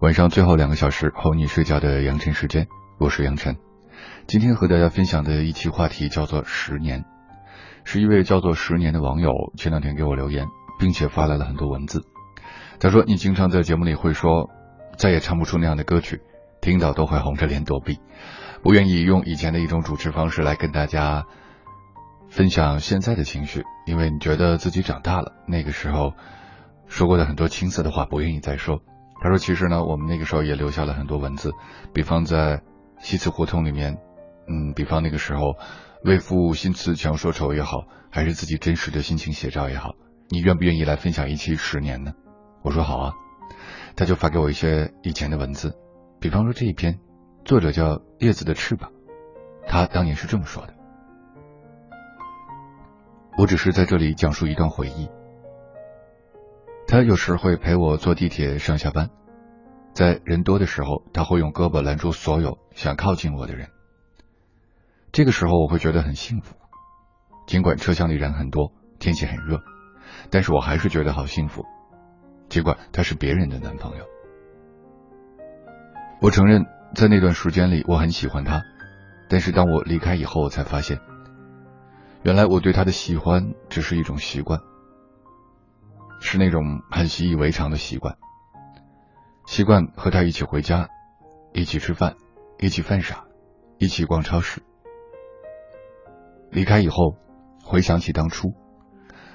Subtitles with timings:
[0.00, 3.56] 晚上最后两个小时哄你睡觉的杨晨时间，我是杨晨。
[4.28, 7.04] 今天和大家分享的一期话题叫做“十年”，
[7.82, 10.46] 是一位叫做“十年”的网友前两天给我留言，
[10.78, 12.02] 并且发来了很多文字。
[12.78, 14.50] 他说：“你经常在节目里会说，
[14.96, 16.20] 再也唱不出那样的歌曲，
[16.60, 17.98] 听到都会红着脸躲避，
[18.62, 21.24] 不愿意用以前的一种主持方式来跟大家
[22.28, 26.12] 分享现在的情绪，因为你觉得自己长大了，那个时候
[26.86, 28.80] 说过的很多青涩的话不愿意再说。”
[29.20, 31.52] 他说：“其实呢，我们那个时候也留下了很多文字，
[31.92, 32.62] 比方在
[32.98, 33.98] 西祠胡同里面，
[34.48, 35.56] 嗯，比方那个时候
[36.04, 39.94] 为赋新词强说愁也好，还是自己真实的心情写照也好，
[40.28, 42.12] 你愿不愿意来分享一期十年呢？”
[42.62, 43.12] 我说：“好啊。”
[43.96, 45.76] 他就发给我一些以前的文字，
[46.20, 47.00] 比方说这一篇，
[47.44, 48.92] 作者叫叶子的翅膀，
[49.66, 50.74] 他当年是这么说的
[53.36, 55.08] ：“我只是在这里讲述一段回忆。”
[56.90, 59.10] 他有时会陪我坐地铁上下班，
[59.92, 63.68] 在人多的时候，他会用胳膊拦住所有想靠近我的人。
[65.12, 66.56] 这个时候我会觉得很幸福，
[67.46, 69.60] 尽管车厢里人很多，天气很热，
[70.30, 71.66] 但是我还是觉得好幸福。
[72.48, 74.06] 尽管他是别人的男朋友，
[76.22, 78.62] 我承认在那段时间里我很喜欢他，
[79.28, 80.98] 但是当我离开以后，我才发现，
[82.22, 84.58] 原来我对他的喜欢只是一种习惯。
[86.20, 88.16] 是那种很习以为常的习惯，
[89.46, 90.88] 习惯和他一起回家，
[91.52, 92.16] 一起吃饭，
[92.58, 93.24] 一起犯傻，
[93.78, 94.62] 一起逛超市。
[96.50, 97.16] 离开以后，
[97.64, 98.54] 回想起当初，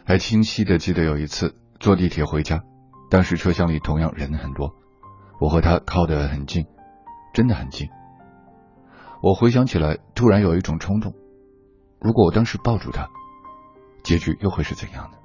[0.06, 2.62] 还清晰的记得有一次坐地铁回家，
[3.09, 4.75] 当时车厢里同样人很多，
[5.40, 6.66] 我和他靠得很近，
[7.34, 7.90] 真的很近。
[9.22, 11.14] 我回想起来，突然有一种冲动，
[12.02, 13.08] 如果我当时抱住他，
[14.03, 15.23] 结局又会是怎样的？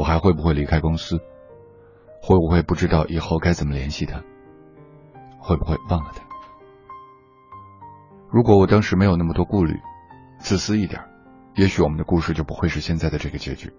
[0.00, 1.18] 我还会不会离开公司？
[2.22, 4.24] 会不会不知道以后该怎么联系他？
[5.38, 6.24] 会不会忘了他？
[8.30, 9.78] 如果我当时没有那么多顾虑，
[10.38, 11.04] 自私一点，
[11.54, 13.74] 也许我们的故事就不会是现在的这个结局。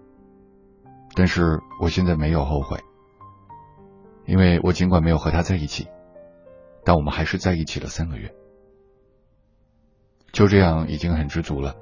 [1.16, 2.78] 但是我现在没有后悔，
[4.24, 5.88] 因为我尽管没有和他在一起，
[6.84, 8.32] 但我们还是在一起了三个月，
[10.30, 11.74] 就这样已经很知足了。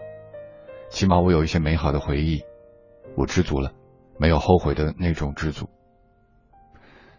[0.88, 2.43] 起码我有一些美好的回忆，
[3.19, 3.75] 我知足了。
[4.20, 5.70] 没有后悔的那种知足，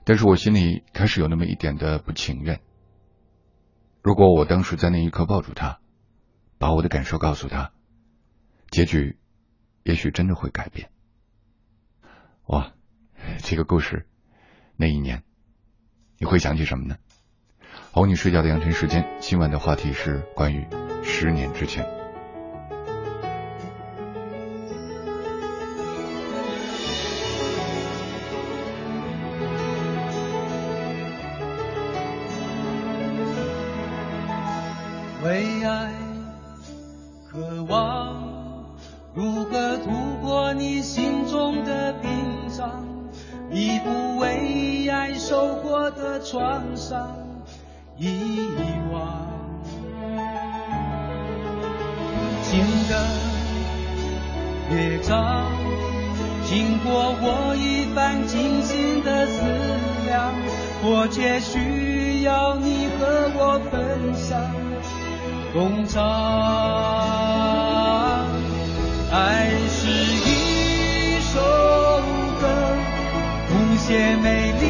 [0.03, 2.62] 但是我心里开始有那么一点的不情愿。
[4.03, 5.79] 如果我当时在那一刻抱住他，
[6.59, 7.72] 把我的感受告诉他，
[8.69, 9.17] 结局
[9.81, 10.91] 也许真的会改变。
[12.45, 12.72] 哇，
[13.39, 14.07] 这个故事，
[14.75, 15.23] 那一年，
[16.19, 16.97] 你会想起什么呢？
[17.94, 20.68] 哄你睡觉的养成时间，今晚的话题是关于
[21.01, 22.00] 十年之前。
[35.31, 35.94] 为爱
[37.31, 38.22] 渴望，
[39.14, 39.90] 如何突
[40.22, 42.09] 破你心中的屏
[42.50, 42.86] 障，
[43.50, 47.16] 弥补为爱受过的创伤
[47.96, 48.42] 遗
[48.92, 49.31] 忘。
[52.44, 52.59] 情
[52.90, 53.08] 的
[54.69, 55.46] 乐章，
[56.44, 59.42] 经过我一番精心的思
[60.08, 60.34] 量，
[60.81, 64.60] 迫切需要你和我分享。
[65.53, 66.01] 共唱，
[69.12, 71.41] 爱是一首
[72.39, 72.47] 歌，
[73.50, 74.63] 谱写美丽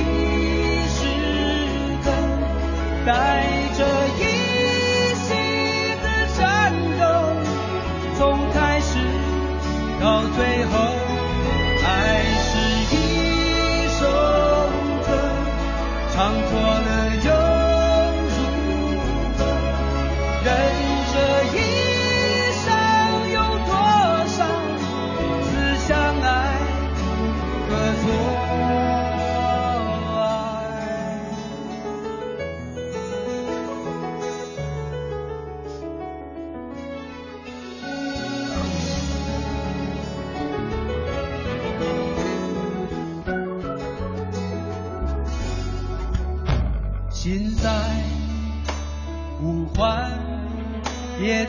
[0.89, 1.05] 诗
[2.03, 2.09] 歌，
[3.05, 3.40] 带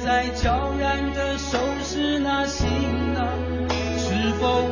[0.04, 3.24] 在悄然地收拾那行囊，
[3.96, 4.71] 是否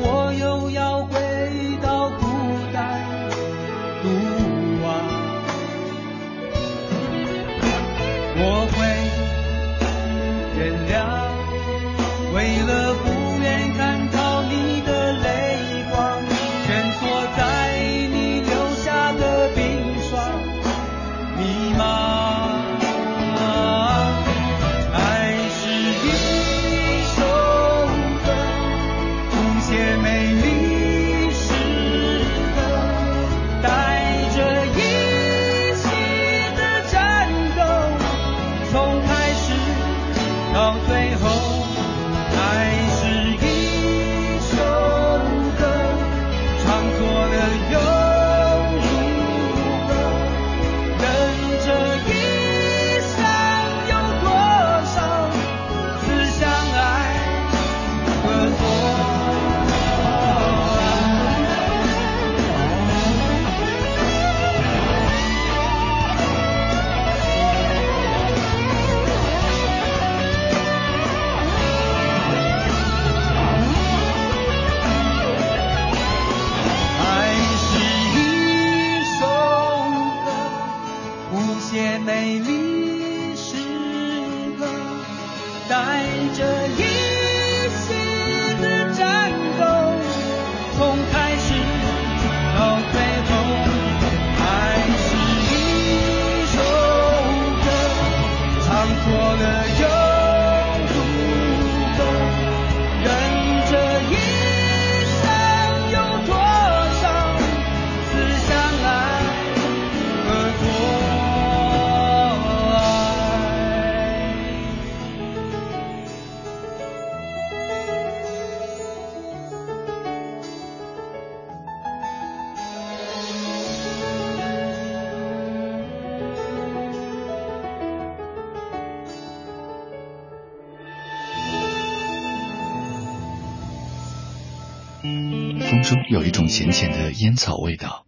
[135.91, 138.07] 中有一种浅浅的烟草味道，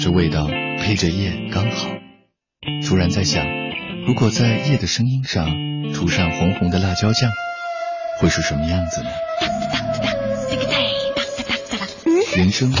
[0.00, 0.48] 这味道
[0.80, 1.86] 配着夜刚好。
[2.84, 3.46] 突然在想，
[4.04, 5.46] 如果在夜的声音上
[5.94, 7.30] 涂上红红的辣椒酱，
[8.18, 9.10] 会是什么样子呢？
[12.36, 12.74] 人生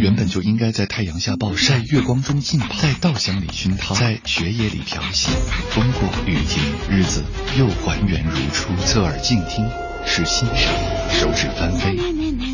[0.00, 5.30] 原本就应该在太阳下暴晒，月光中浸泡，在稻香里熏陶，在雪野里调戏。
[5.70, 7.22] 风过雨停，日子
[7.56, 8.74] 又还原如初。
[8.86, 9.64] 侧耳静听，
[10.06, 10.72] 是欣赏；
[11.10, 11.96] 手指翻飞。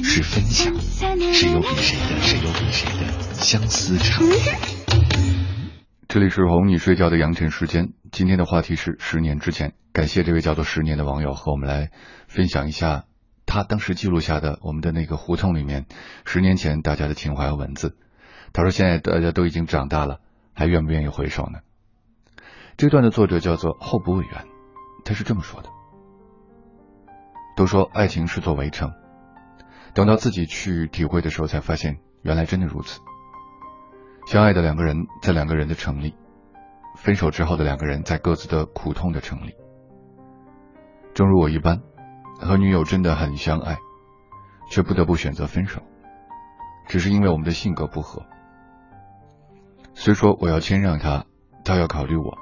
[0.02, 0.74] 是分享，
[1.32, 2.20] 谁又比谁的？
[2.20, 4.24] 谁又比谁的相思长？
[6.08, 9.74] 这里是哄你睡觉的羊晨时间，今天的话题是十年之前。
[9.92, 11.90] 感谢这位叫做十年的网友和我们来
[12.28, 13.04] 分享一下
[13.44, 15.86] 他当时记录下的我们的那个胡同里面
[16.24, 17.96] 十年前大家的情怀和文字。
[18.52, 20.20] 他说现在大家都已经长大了，
[20.54, 21.58] 还愿不愿意回首呢？
[22.76, 24.46] 这段的作者叫做候补委员，
[25.04, 25.68] 他是这么说的：
[27.60, 28.90] 都说爱情是座围城。
[29.92, 33.02] 等到自己去体会的时候，才发现原来真的如此。
[34.24, 36.14] 相爱的两个人在两个人的城里，
[36.96, 39.52] 分手之后的两个人在各自的苦痛的城里。
[41.12, 41.82] 正如我一般，
[42.40, 43.76] 和女友真的很相爱，
[44.70, 45.82] 却不得不选择分手，
[46.88, 48.24] 只是因为我们的性格不合。
[49.92, 51.26] 虽说我要谦让她，
[51.62, 52.38] 她要考虑我，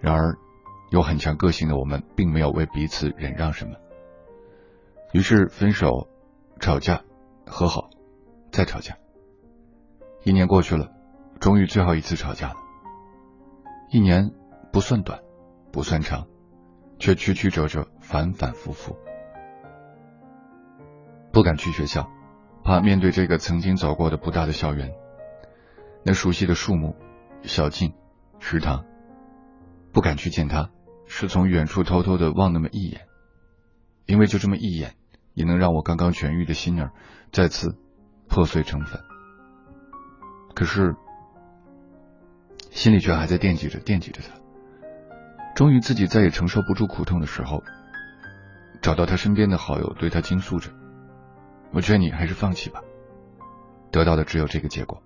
[0.00, 0.38] 然而
[0.90, 3.72] 有很强个性的我们，并没有为彼此忍让什么，
[5.12, 6.08] 于是分手。
[6.60, 7.04] 吵架，
[7.46, 7.88] 和好，
[8.50, 8.98] 再吵架。
[10.24, 10.90] 一年过去了，
[11.38, 12.56] 终于最后一次吵架了。
[13.92, 14.32] 一年
[14.72, 15.20] 不算短，
[15.70, 16.26] 不算长，
[16.98, 18.96] 却曲曲折折，反反复复。
[21.30, 22.10] 不敢去学校，
[22.64, 24.90] 怕面对这个曾经走过的不大的校园，
[26.04, 26.96] 那熟悉的树木、
[27.42, 27.94] 小径、
[28.40, 28.84] 食堂。
[29.92, 30.70] 不敢去见他，
[31.06, 33.06] 是从远处偷偷的望那么一眼，
[34.06, 34.96] 因为就这么一眼。
[35.38, 36.90] 也能让我刚刚痊愈的心儿
[37.30, 37.78] 再次
[38.28, 39.00] 破碎成粉，
[40.52, 40.96] 可是
[42.72, 44.40] 心里却还在惦记着惦记着他。
[45.54, 47.62] 终于自己再也承受不住苦痛的时候，
[48.82, 50.72] 找到他身边的好友，对他倾诉着
[51.72, 52.82] ：“我劝你还是放弃吧。”
[53.92, 55.04] 得到的只有这个结果。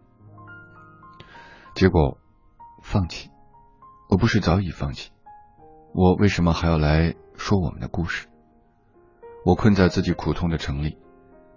[1.75, 2.17] 结果
[2.83, 3.29] 放弃，
[4.09, 5.11] 我不是早已放弃？
[5.93, 8.29] 我为什么还要来说我们的故事？
[9.45, 10.99] 我困在自己苦痛的城里，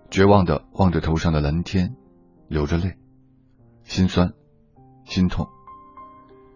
[0.10, 1.96] 绝望的望着头上的蓝天，
[2.48, 2.98] 流着泪，
[3.84, 4.34] 心酸、
[5.04, 5.48] 心痛、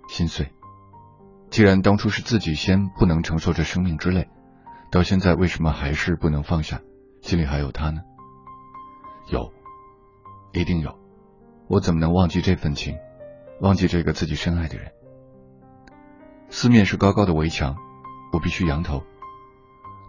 [0.08, 0.52] 心碎。
[1.50, 4.28] 既然当初是自己先不能承受这生命之累，
[4.92, 6.82] 到现在为什么还是不能放下？
[7.22, 8.02] 心里还有他呢？
[9.32, 9.52] 有，
[10.54, 10.98] 一定有。
[11.68, 12.98] 我怎么能忘记这份情，
[13.62, 14.92] 忘记这个自己深爱的人？
[16.50, 17.76] 四面是高高的围墙，
[18.34, 19.04] 我必须仰头。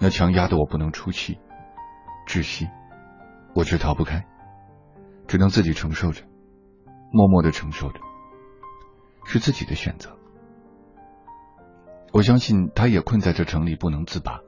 [0.03, 1.39] 那墙压得我不能出气，
[2.27, 2.67] 窒息，
[3.55, 4.27] 我却逃不开，
[5.29, 6.23] 只能自己承受着，
[7.13, 8.01] 默默的承受着，
[9.27, 10.17] 是自己的选择。
[12.15, 14.41] 我相信他也困在这城里不能自拔，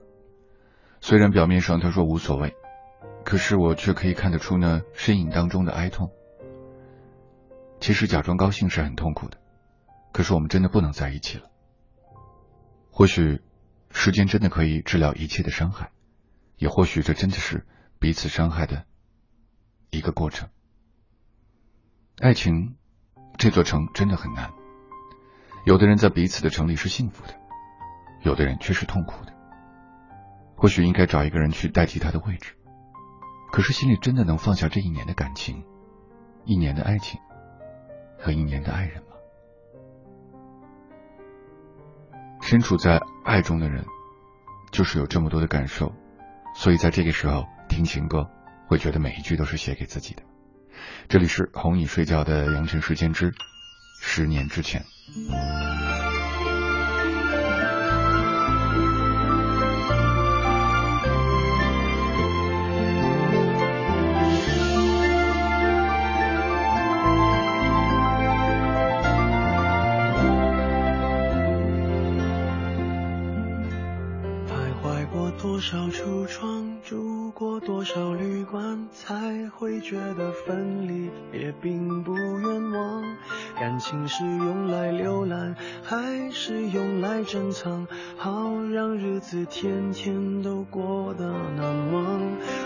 [1.02, 2.54] 虽然表面上他说无所谓，
[3.22, 6.10] 可是我却可以看得出那身影当中的哀痛。
[7.78, 9.36] 其实假装高兴是很痛苦的，
[10.12, 11.50] 可是我们真的不能在一起了，
[12.90, 13.42] 或许。
[13.92, 15.90] 时间真的可以治疗一切的伤害，
[16.56, 17.66] 也或许这真的是
[17.98, 18.84] 彼此伤害的
[19.90, 20.48] 一个过程。
[22.18, 22.76] 爱情
[23.38, 24.50] 这座城真的很难，
[25.64, 27.34] 有的人在彼此的城里是幸福的，
[28.22, 29.32] 有的人却是痛苦的。
[30.56, 32.54] 或许应该找一个人去代替他的位置，
[33.52, 35.64] 可是心里真的能放下这一年的感情、
[36.44, 37.20] 一年的爱情
[38.18, 39.11] 和一年的爱人吗？
[42.52, 43.82] 身处在爱中的人，
[44.72, 45.90] 就是有这么多的感受，
[46.54, 48.28] 所以在这个时候听情歌，
[48.66, 50.22] 会觉得每一句都是写给自己的。
[51.08, 53.32] 这里是哄你睡觉的羊城时间之
[54.02, 54.84] 十年之前。
[75.72, 83.02] 少橱窗，住过多少旅馆，才会觉得分离也并不冤枉。
[83.58, 87.86] 感情是用来浏览，还是用来珍藏？
[88.18, 91.24] 好让日子天天都过得
[91.56, 92.20] 难忘。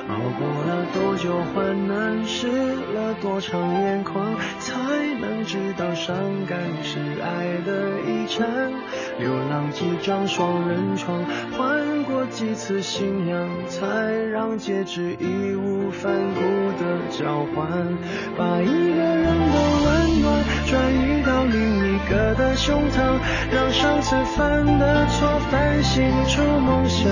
[0.09, 4.75] 熬过了多久患难，湿了多长眼眶，才
[5.21, 6.17] 能知道伤
[6.49, 8.73] 感是爱的遗产。
[9.21, 11.25] 流浪几张双人床，
[11.57, 13.87] 换过几次信仰，才
[14.33, 16.41] 让戒指义无反顾
[16.81, 17.67] 的交换。
[18.39, 23.19] 把一个人的温暖转移到另一个的胸膛，
[23.53, 27.11] 让上次犯的错反省出梦想。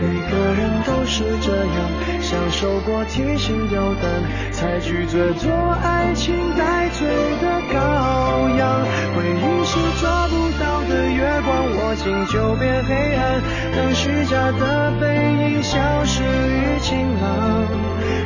[0.00, 1.76] 每个人都是这样，
[2.20, 7.08] 享受过提心吊胆，才拒绝做爱情带罪
[7.42, 8.86] 的羔羊。
[9.16, 10.27] 回忆是抓
[11.18, 13.42] 月光，握紧就变黑暗，
[13.74, 15.04] 等虚假的背
[15.50, 17.66] 影消失于晴朗。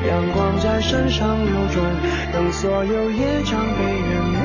[0.06, 1.82] 阳光在身上流转，
[2.34, 4.42] 等所有业障被原谅。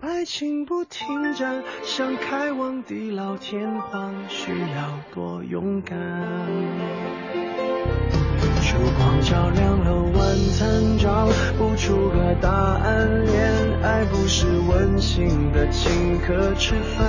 [0.00, 5.98] 爱情不停站，想开往地老天荒，需要多勇敢。
[8.62, 10.02] 烛光照亮了
[10.50, 13.24] 参照，不出个答案。
[13.24, 17.06] 恋爱不是温馨的请客吃饭，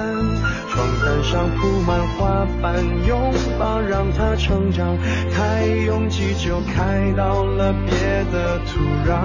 [0.70, 2.76] 床单上铺满花瓣，
[3.08, 4.98] 拥抱让它成长。
[5.34, 7.94] 太拥挤就开到了别
[8.32, 9.18] 的土壤，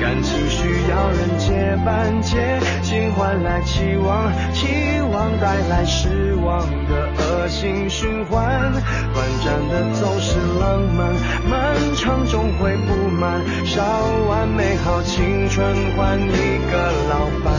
[0.00, 4.66] 感情需要人接班，接近换来期望，期
[5.12, 8.72] 望带来失望的恶性循环。
[9.12, 11.12] 短暂的总是浪漫，
[11.48, 13.82] 漫长终会不满，烧
[14.28, 17.52] 完美好青春换一个老伴，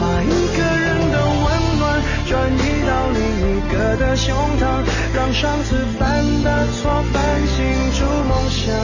[0.00, 4.82] 把一个人的温暖转移到另一个的胸膛，
[5.14, 7.56] 让上次犯的错反省
[7.92, 8.74] 出梦想。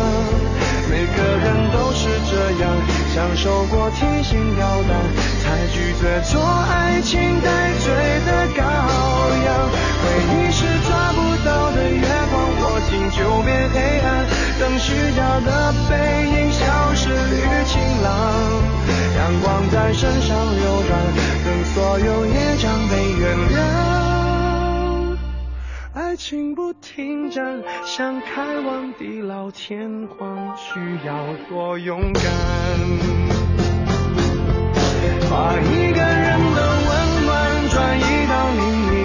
[0.91, 2.71] 每个人都是这样，
[3.15, 4.95] 享受过提心吊胆，
[5.43, 7.93] 才拒绝做爱情带罪
[8.27, 9.49] 的羔羊。
[10.05, 14.07] 回忆是抓不到的月光，握紧就变黑暗，
[14.59, 15.95] 等虚假的背
[16.31, 18.11] 影消失于晴朗。
[19.17, 21.01] 阳光在身上流转，
[21.45, 23.57] 等所有业障被原谅。
[25.95, 32.23] 爱情不停站，想开往地老天荒，需要多勇敢。
[35.31, 36.59] 把一个人的
[36.89, 36.91] 温
[37.25, 38.03] 暖转移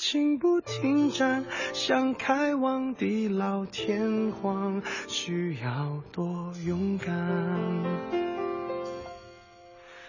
[0.00, 7.14] 情不停站，想开往地老天荒，需要多勇敢。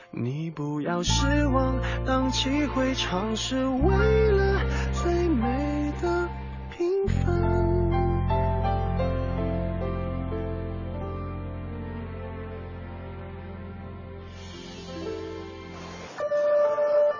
[0.09, 4.61] 你不要失望，荡气回肠是为了
[4.93, 6.29] 最美的
[6.73, 7.91] 平凡。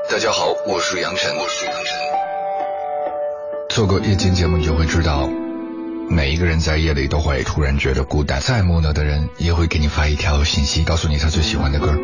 [0.10, 1.36] 大家好，我是杨晨。
[1.36, 2.11] 我是杨晨。
[3.74, 5.30] 做过夜间节目，你就会知道，
[6.10, 8.42] 每一个人在夜里都会突然觉得孤单。
[8.42, 11.98] 再木讷的人也会给你发一条信息，告诉你他最喜欢的歌，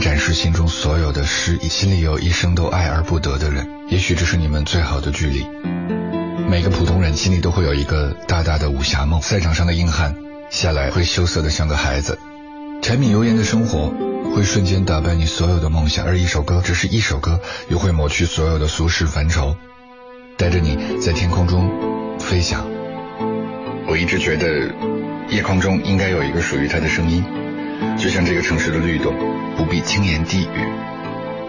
[0.00, 1.68] 展示心中所有的诗意。
[1.68, 5.46] 心里有一生都爱而不得的人，也许这是你们最好的距离。
[6.48, 10.16] 每个普通人心里都会有一个大大的武侠梦，赛场上的硬汉
[10.48, 12.18] 下来会羞涩的像个孩子，
[12.80, 13.92] 柴米油盐的生活。
[14.34, 19.56] 会瞬间打败你所有的梦想，而一首歌，只是一首歌，又会抹去所有的俗世烦愁，
[20.36, 22.66] 带着你在天空中飞翔。
[23.86, 24.74] 我一直觉得，
[25.30, 27.24] 夜空中应该有一个属于它的声音，
[27.96, 29.14] 就像这个城市的律动，
[29.56, 30.58] 不必轻言低语，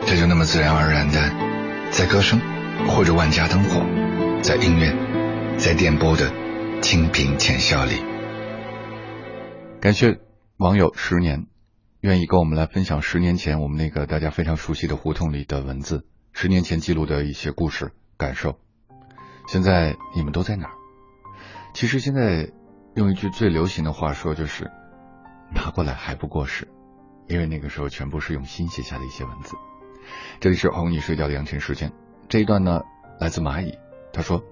[0.06, 2.40] 它就那么自然而然的，在歌声
[2.88, 3.82] 或者万家灯火，
[4.42, 4.94] 在音乐，
[5.58, 6.32] 在电波的
[6.82, 8.04] 清平浅笑里。
[9.80, 10.20] 感谢
[10.58, 11.48] 网友十年。
[12.02, 18.60] 愿意跟我们来分享十年前我们那个大家非常熟悉的胡同里的文字，十年前记录的一些故事感受。
[19.48, 20.74] 现在你们都在哪儿？
[21.74, 22.52] 其实现在
[22.96, 24.72] 用一句最流行的话说，就是
[25.54, 26.68] 拿过来还不过时。
[27.28, 29.56] 因为那个时候全部是用心写下的一些文字。
[30.40, 31.92] 这里是哄你睡觉的阳泉时间，
[32.30, 32.84] 这一段呢
[33.20, 33.80] 来自蚂蚁，
[34.14, 34.44] 他说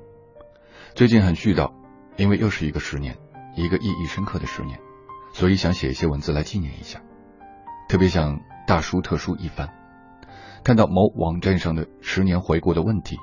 [0.96, 1.72] 最近很絮叨，
[2.18, 3.16] 因为又是一个十年，
[3.56, 4.80] 一个意义深刻的十年，
[5.34, 7.00] 所以想写一些文字来纪念一下，
[7.88, 9.70] 特别想大书特书一番。
[10.64, 13.18] 看到某网站上的十年回顾的问题，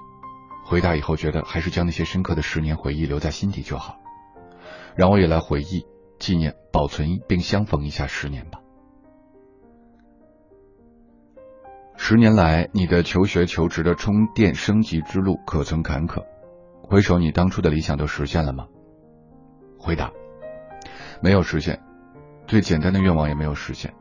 [0.71, 3.97] 回答以后觉得还是将那些深刻的十年回忆留在心底就好，
[4.95, 5.85] 让我也来回忆、
[6.21, 8.61] 纪念、保存并相逢一下十年吧。
[11.97, 16.25] 十年来，你的求学求职的充电升级之路可曾坎坷？
[16.85, 18.69] 回首你当初的理想都实现了吗？
[19.77, 20.13] 回答：
[21.21, 21.83] 没有实现，
[22.47, 23.93] 最简单的愿望也没有实现。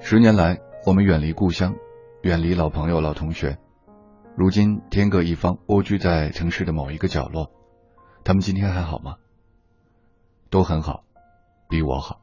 [0.00, 0.58] 十年来。
[0.86, 1.74] 我们远离故乡，
[2.22, 3.58] 远离老朋友、老同学，
[4.38, 7.50] 如今天各一方，蜗居在城市的某一个角落。
[8.22, 9.16] 他们今天还好吗？
[10.48, 11.02] 都很好，
[11.68, 12.20] 比我好。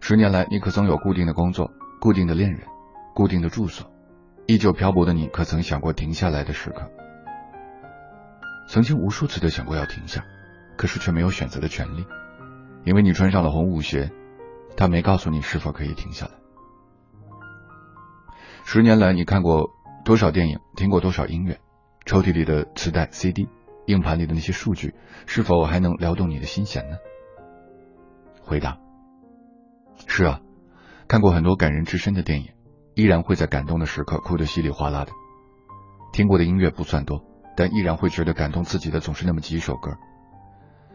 [0.00, 2.62] 十年来，你可曾有固定的工作、固定的恋人、
[3.14, 3.92] 固定的住所？
[4.46, 6.90] 依旧漂泊的你，可曾想过停下来的时刻？
[8.66, 10.24] 曾经无数次的想过要停下，
[10.78, 12.06] 可是却没有选择的权利，
[12.86, 14.10] 因为你穿上了红舞鞋，
[14.74, 16.32] 他没告诉你是否可以停下来。
[18.64, 19.68] 十年来，你看过
[20.04, 21.60] 多少电影，听过多少音乐？
[22.04, 23.48] 抽屉里的磁带、CD，
[23.86, 24.94] 硬盘里的那些数据，
[25.26, 26.96] 是否还能撩动你的心弦呢？
[28.42, 28.78] 回答：
[30.08, 30.40] 是啊，
[31.06, 32.48] 看过很多感人至深的电影，
[32.94, 35.12] 依然会在感动的时刻哭得稀里哗啦的。
[36.12, 37.24] 听过的音乐不算多，
[37.56, 39.92] 但依然会觉得感动自己的总是那么几首歌，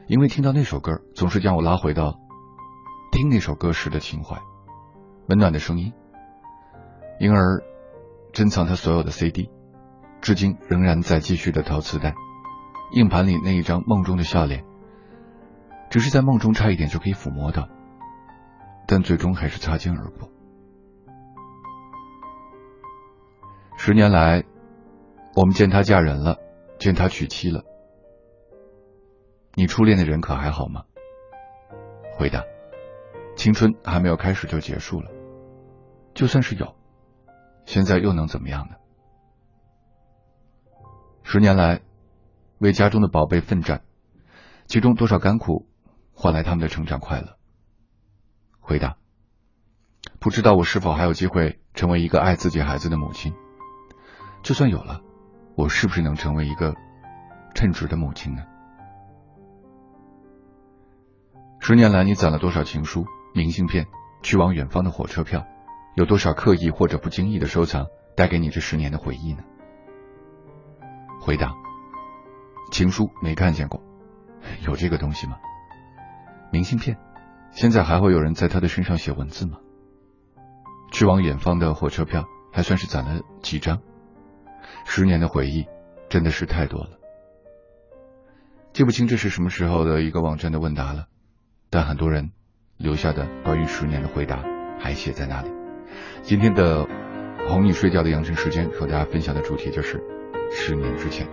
[0.08, 2.20] 因为听到那首歌，总是将我拉回到
[3.13, 4.38] 听那首歌时的情怀，
[5.30, 5.93] 温暖的声音。
[7.20, 7.63] 因而，
[8.38, 9.50] 珍藏他所有的 CD，
[10.21, 12.13] 至今仍然在继续的掏磁带。
[12.91, 14.63] 硬盘里那一张梦中的笑脸，
[15.89, 17.67] 只是在梦中差一点就可以抚摸到，
[18.88, 20.30] 但最终还是擦肩而过。
[23.76, 24.43] 十年来，
[25.36, 26.38] 我们见她嫁人了，
[26.78, 27.63] 见她娶妻了。
[29.56, 30.84] 你初恋的人可还好吗？
[32.19, 32.43] 回答：
[33.36, 35.10] 青春还没有开始就结束了，
[36.13, 36.77] 就算是有。
[37.67, 38.77] 现在又能怎么样呢？
[41.21, 41.82] 十年来，
[42.60, 43.84] 为家中的宝贝奋战，
[44.67, 45.67] 其中多少甘苦，
[46.13, 47.38] 换来他们的成长快乐？
[48.62, 48.95] 回答：
[50.17, 53.34] 不知道我是否还有机会成为一个爱自己孩子的母亲？
[54.43, 55.01] 就算有了，
[55.58, 56.73] 我是不是能成为一个
[57.53, 58.45] 称职的母亲呢？
[61.60, 63.88] 十年来，你攒了多少情书、明信片、
[64.23, 65.45] 去往远方的火车票？
[65.97, 69.43] 有多少刻意或者不经意的收藏，带给你这十年的回忆呢？
[71.19, 71.55] 回答：
[72.71, 73.81] 情书没看见过，
[74.62, 75.39] 有这个东西吗？
[76.51, 76.99] 明信片，
[77.49, 79.57] 现在还会有人在他的身上写文字吗？
[80.91, 83.81] 去往远方的火车票，还算是攒了几张。
[84.86, 85.65] 十年的回忆，
[86.10, 86.99] 真的是太多了。
[88.71, 91.07] 记不清这是什么时候的一个网站的问答了，
[91.71, 92.29] 但很多人
[92.77, 94.43] 留下的关于十年的回答
[94.79, 95.49] 还写在那里。
[96.21, 96.88] 今天的
[97.47, 100.03] 哄你睡觉的养生时间，和大家分享的主题就是
[100.51, 101.27] 十年之前。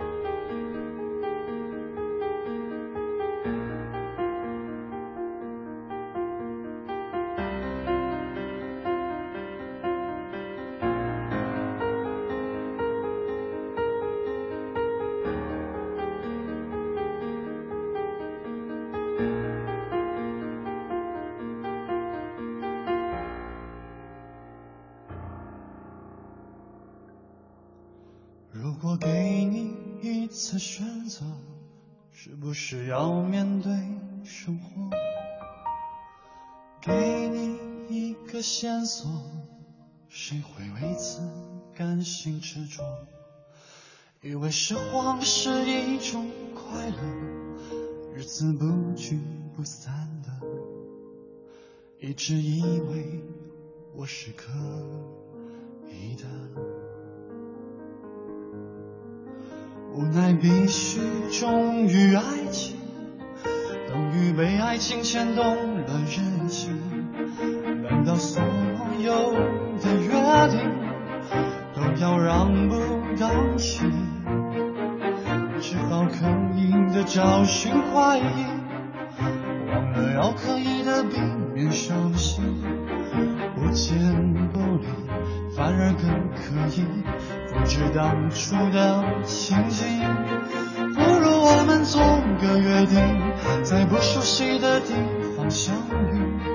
[38.75, 39.09] 线索，
[40.09, 41.21] 谁会为此
[41.73, 42.83] 甘心执着
[44.21, 46.97] 以为失望是一种快乐，
[48.13, 49.17] 日子不聚
[49.55, 50.29] 不散的，
[52.05, 53.23] 一直以为
[53.95, 54.51] 我是可
[55.89, 56.23] 以的，
[59.93, 60.99] 无奈必须
[61.31, 62.75] 忠于爱情，
[63.87, 66.77] 等于被爱情牵动了人心，
[68.05, 68.39] 难道所
[68.99, 69.33] 有
[69.81, 70.59] 的约定
[71.73, 72.75] 都要让步
[73.19, 73.81] 到起？
[75.59, 78.45] 只好刻意的找寻怀疑，
[79.71, 81.19] 忘了要刻意的避
[81.55, 82.43] 免伤心，
[83.55, 83.97] 不见
[84.53, 84.85] 不离，
[85.57, 86.85] 反而更可以
[87.47, 89.83] 复制当初的情景。
[90.93, 91.99] 不如我们做
[92.39, 94.93] 个约定，在不熟悉的地
[95.35, 95.73] 方相
[96.13, 96.54] 遇。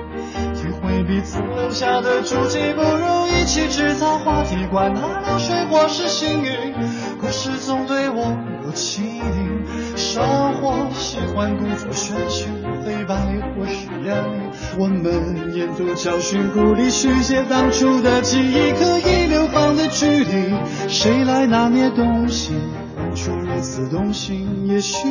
[0.83, 6.73] 为彼此留下的足迹，不如一起制造话题，管他流水或是幸运。
[7.19, 10.23] 故事总对我有启迪，生
[10.55, 12.45] 活喜欢故作玄虚，
[12.83, 13.15] 黑白
[13.55, 14.41] 或是艳丽。
[14.79, 20.53] 我们沿途教训，鼓励续写当初的记忆，可以流放的距离，
[20.87, 22.53] 谁来拿捏东西？
[22.97, 25.07] 当初如此动心，也许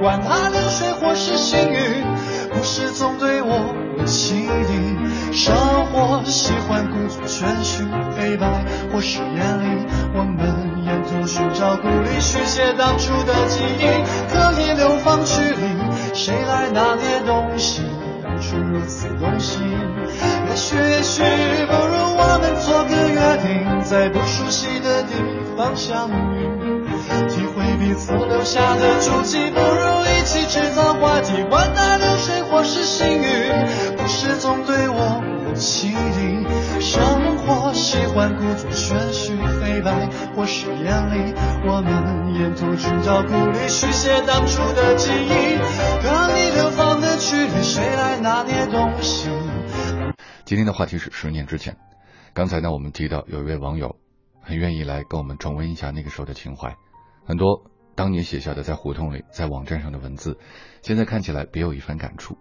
[0.00, 2.04] 管他流水或是幸运。
[2.52, 5.54] 故事总对我有启迪，生
[5.92, 7.84] 活喜欢故作玄虚，
[8.16, 9.86] 黑白或是艳丽。
[10.14, 13.84] 我们沿途寻找鼓励，续写当初的记忆，
[14.32, 17.82] 可以流放距离，谁来拿捏东西？
[18.22, 19.62] 当初如此动心，
[20.48, 21.22] 也许也许
[21.66, 25.14] 不如我们做个约定，在不熟悉的地
[25.56, 26.79] 方相遇，
[27.28, 29.50] 体会彼此留下的足迹。
[29.50, 36.80] 不如一起制造话题，管它流水或是幸运，故事总对我有启迪。
[36.80, 41.34] 生活喜欢故作玄虚，黑白或是艳丽。
[41.66, 45.58] 我们沿途寻找鼓励，续写当初的记忆，
[46.00, 49.28] 可以流放的距离，谁来拿捏东西？
[50.44, 51.76] 今天的话题是十年之前。
[52.32, 53.96] 刚才呢，我们提到有一位网友
[54.40, 56.74] 很愿意来跟我们重温一下那个时候的情怀，
[57.24, 60.38] 很多当年写下的在胡同里、在网站上的文字，
[60.82, 62.36] 现在看起来别有一番感触。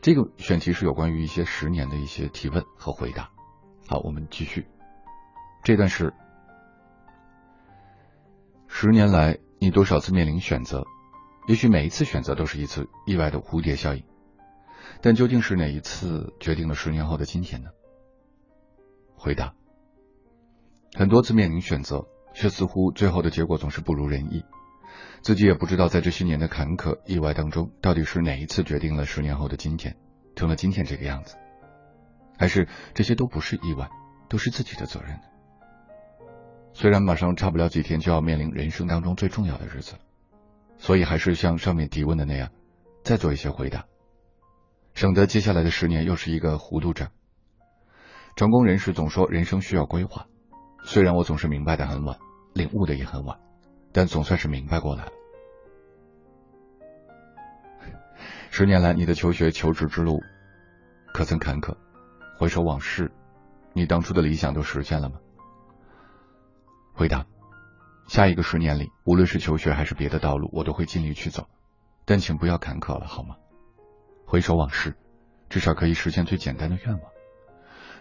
[0.00, 3.30] 这个选题是有关于一些十年的一些提问和回答。
[3.88, 4.66] 好，我们继续。
[5.64, 6.12] 这段是
[8.68, 10.84] 十年来，你多少次面临选择？
[11.48, 14.04] 也许每一次选择都是一次意外的蝴蝶效应，
[15.00, 17.70] 但究竟是哪一次决定了十年后的今天呢？
[19.16, 19.54] 回答：
[20.94, 24.44] 很多次面临选择，却似乎最后的结果总是不如人意。
[25.22, 29.96] 自己也不知道，在这些年的坎坷意外当中，到底是哪一次决定了十年后的今天，
[30.34, 31.36] 成了今天这个样子，
[32.38, 33.88] 还是这些都不是意外，
[34.28, 35.22] 都是自己的责任呢？
[36.72, 39.98] 虽然马上差不了几天就要面临人生当中最重要的日子了，
[40.78, 42.50] 所以还是像上面提问的那样，
[43.04, 43.84] 再做一些回答，
[44.94, 47.10] 省得接下来的十年又是一个糊涂账。
[48.34, 50.26] 成功人士总说人生需要规划，
[50.84, 52.18] 虽然我总是明白的很晚，
[52.52, 53.38] 领悟的也很晚，
[53.92, 55.12] 但总算是明白过来了。
[58.50, 60.20] 十年来，你的求学、求职之路
[61.14, 61.76] 可曾坎坷？
[62.38, 63.12] 回首往事，
[63.72, 65.20] 你当初的理想都实现了吗？
[66.92, 67.26] 回答：
[68.08, 71.46] 下一个十年里，无论是求学还是别的道路，我都会尽力去走，
[72.04, 73.36] 但请不要坎坷了，好吗？
[74.26, 74.96] 回首往事，
[75.48, 77.10] 至少可以实现最简单的愿望，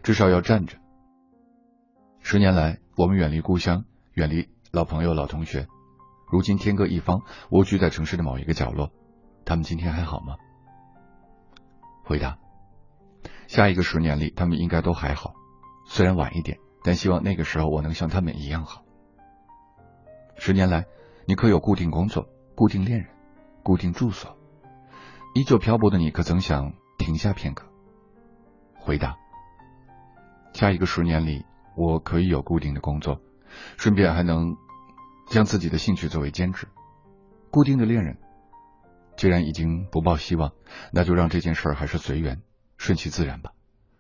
[0.02, 0.78] 至少要站着。
[2.22, 5.68] 十年来，我们远离故乡，远离老朋友、老同学，
[6.32, 8.92] 如今天各一方，蜗居在城市的某一个角落，
[9.44, 10.38] 他们今天还好吗？
[12.06, 12.38] 回答：
[13.48, 15.34] 下一个十年里，他们应该都还好，
[15.86, 16.58] 虽然晚一点。
[16.84, 18.84] 但希望那个时候我能像他们一样好。
[20.36, 20.86] 十年来，
[21.28, 23.10] 你可有固定工作、固定恋人、
[23.62, 24.36] 固定住所？
[25.36, 27.68] 依旧漂泊的你，可曾想停下片刻？
[28.80, 29.18] 回答：
[30.54, 33.22] 下一个十年里，我可以有固定的工作，
[33.78, 34.58] 顺便还能
[35.28, 36.68] 将自己的兴趣作为兼职。
[37.50, 38.18] 固定的恋人，
[39.18, 40.54] 既然已经不抱希望，
[40.92, 42.42] 那就让这件事儿还是随缘，
[42.78, 43.52] 顺其自然吧。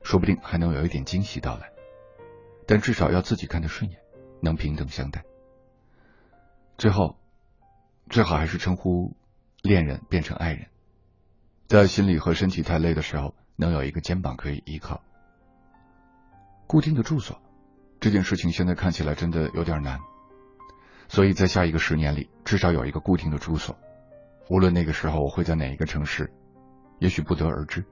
[0.03, 1.69] 说不定还能有一点惊喜到来。
[2.65, 3.99] 但至少要自己看得顺眼，
[4.41, 5.23] 能平等相待。
[6.77, 7.17] 最后，
[8.09, 9.15] 最好还是称呼
[9.61, 10.67] 恋人变成爱人，
[11.67, 15.03] 在心里和身体太累的时候，能有一个肩膀可以依靠。
[16.67, 17.41] 固定的住所
[18.01, 19.99] 这件事情，现在看起来真的有点难，
[21.07, 23.77] 所以在下一个十年里，至少有一个固定的住所。
[24.49, 26.33] 无论那个时候我会在哪一个城市，
[26.97, 27.85] 也许不得而知，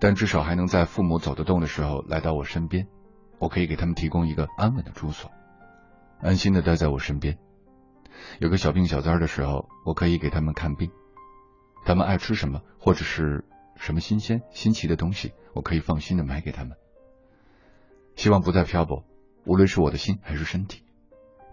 [0.00, 2.88] 但至少还能在父母走得动的时候来到我身边。
[3.38, 5.30] 我可以给他们提供一个安稳的住所，
[6.22, 7.36] 安心的待在我身边。
[8.38, 10.90] 有个小病小灾的时候，我可以给他们看病。
[11.84, 13.44] 他们爱吃什么，或者是
[13.76, 16.78] 什么新鲜新奇的东西，我可以放心的买给他们。
[18.16, 19.04] 希望不再漂泊，
[19.44, 20.82] 无论是我的心还是身体，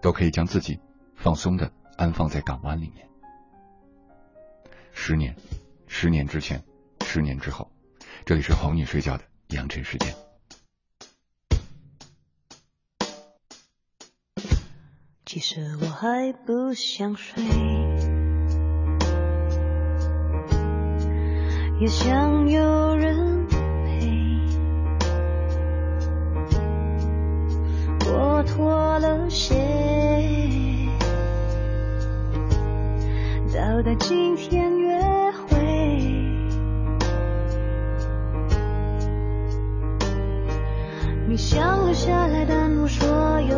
[0.02, 0.80] 都可以将自己
[1.16, 3.10] 放松的安放在港湾里面。
[4.92, 5.36] 十年，
[5.88, 6.64] 十年之前，
[7.04, 7.72] 十年之后，
[8.26, 10.14] 这里是哄你睡觉的阳晨时间。
[15.26, 17.44] 其实我还不想睡，
[21.80, 23.39] 也想有人
[28.12, 29.56] 我脱了鞋，
[33.54, 35.00] 倒在今天约
[35.48, 35.58] 会。
[41.28, 43.08] 你想留下来，但我说
[43.42, 43.58] 有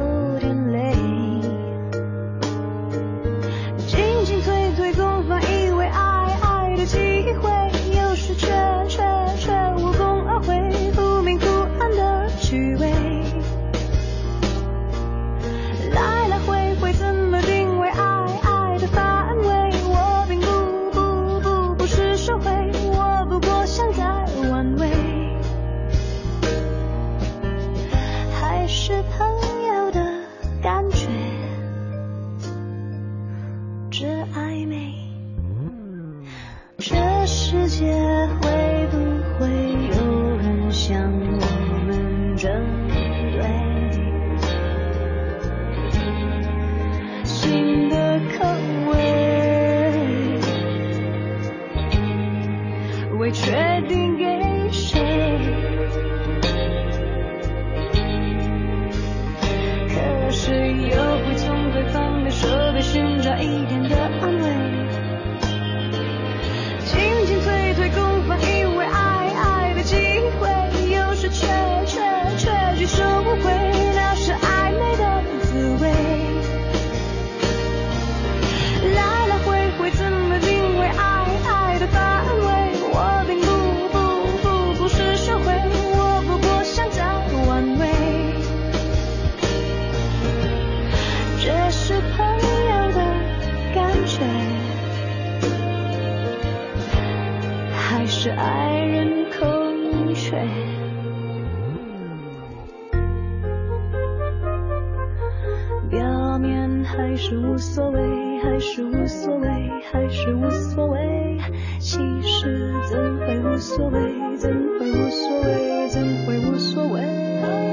[106.83, 107.99] 还是无所谓，
[108.43, 109.47] 还是无所谓，
[109.91, 111.37] 还是无所谓。
[111.79, 114.37] 其实怎会无所谓？
[114.37, 115.87] 怎会无所谓？
[115.89, 117.70] 怎会无所谓？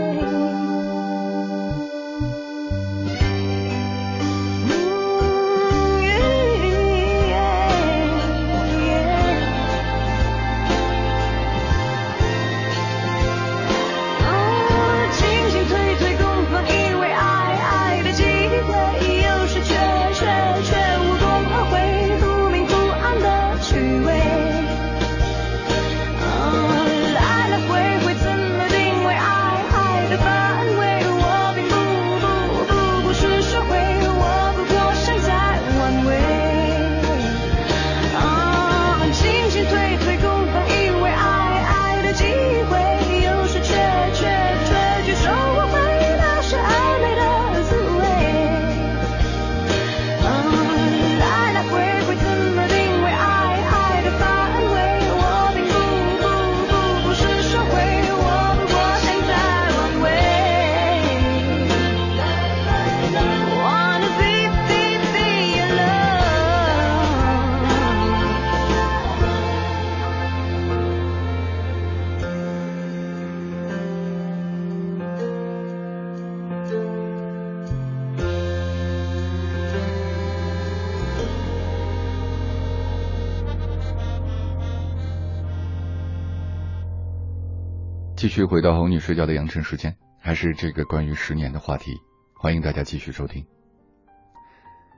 [88.38, 91.96] 续回到哄你睡觉的阳晨时间，还是这个关于十年的话题，
[92.36, 93.48] 欢迎大家继续收听。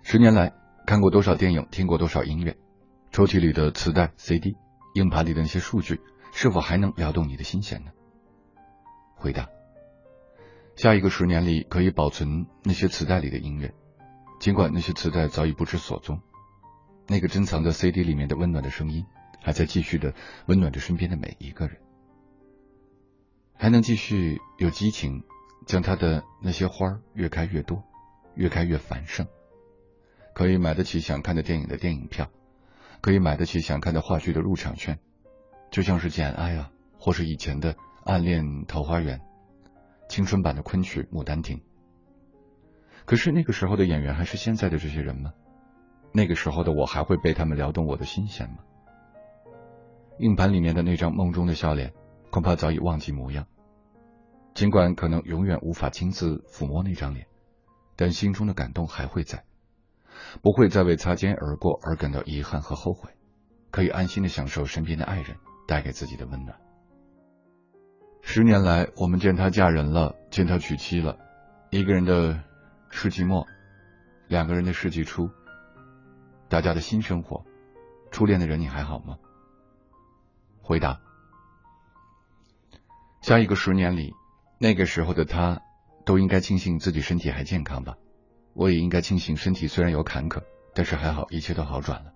[0.03, 0.53] 十年来，
[0.87, 2.59] 看过多少电影，听过多少音乐，
[3.12, 4.59] 抽屉里的磁带、CD，
[4.92, 6.03] 硬盘里的那些数据，
[6.35, 7.92] 是否还能撩动你的心弦呢？
[9.14, 9.48] 回答：
[10.76, 13.72] 下一个十年里，可以保存那些磁带里的音乐，
[14.38, 16.20] 尽管那些磁带早已不知所踪，
[17.09, 19.07] 那个珍藏在 CD 里面的温暖的声音，
[19.42, 20.12] 还在继续的
[20.44, 21.79] 温暖着身边的每一个人。
[23.61, 25.23] 还能继续有激情，
[25.66, 27.85] 将他的那些花儿越开越多，
[28.35, 29.27] 越开越繁盛，
[30.33, 32.31] 可以买得起想看的电影的电影票，
[33.03, 34.99] 可以买得起想看的话剧的入场券，
[35.70, 39.18] 就像是《简爱》啊，或是以前的《暗恋桃花源》，
[40.09, 41.59] 青春版的昆曲《牡丹亭》。
[43.05, 45.35] 可是那个时候的演员还是现在的这些人吗？
[46.14, 48.57] 那个时候的我还会被他们撩动我的心弦吗？
[50.18, 51.92] 硬盘里面的那张梦中的笑脸，
[52.30, 53.46] 恐怕早已忘记模样。
[54.54, 57.26] 尽管可能永远无法亲自抚摸那张脸，
[57.96, 59.44] 但心中的感动还会在，
[60.42, 63.10] 不会再为擦肩而过而感到遗憾和后悔，
[63.70, 65.36] 可以安心的享受身边的爱人
[65.68, 66.58] 带给自己的温暖。
[68.22, 71.16] 十年来，我们见他嫁人了，见他娶妻了，
[71.70, 72.42] 一个人的
[72.90, 73.46] 世纪末，
[74.28, 75.30] 两个人的世纪初。
[76.48, 77.44] 大家的新生活，
[78.10, 79.16] 初恋的人你还好吗？
[80.60, 81.00] 回答：
[83.20, 84.14] 下一个十年里，
[84.59, 85.61] 那个时候的他
[86.06, 87.96] 都应该庆幸自己身体还健康吧。
[88.54, 90.42] 我也应该庆幸身体虽然有坎坷，
[90.74, 92.12] 但是还好一切都好转了，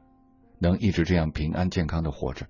[0.58, 2.46] 能一直这样平安健康的活着。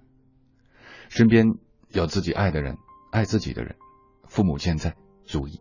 [1.09, 2.79] 身边有自己爱的人，
[3.11, 3.75] 爱自己的人，
[4.29, 5.61] 父母健在足矣。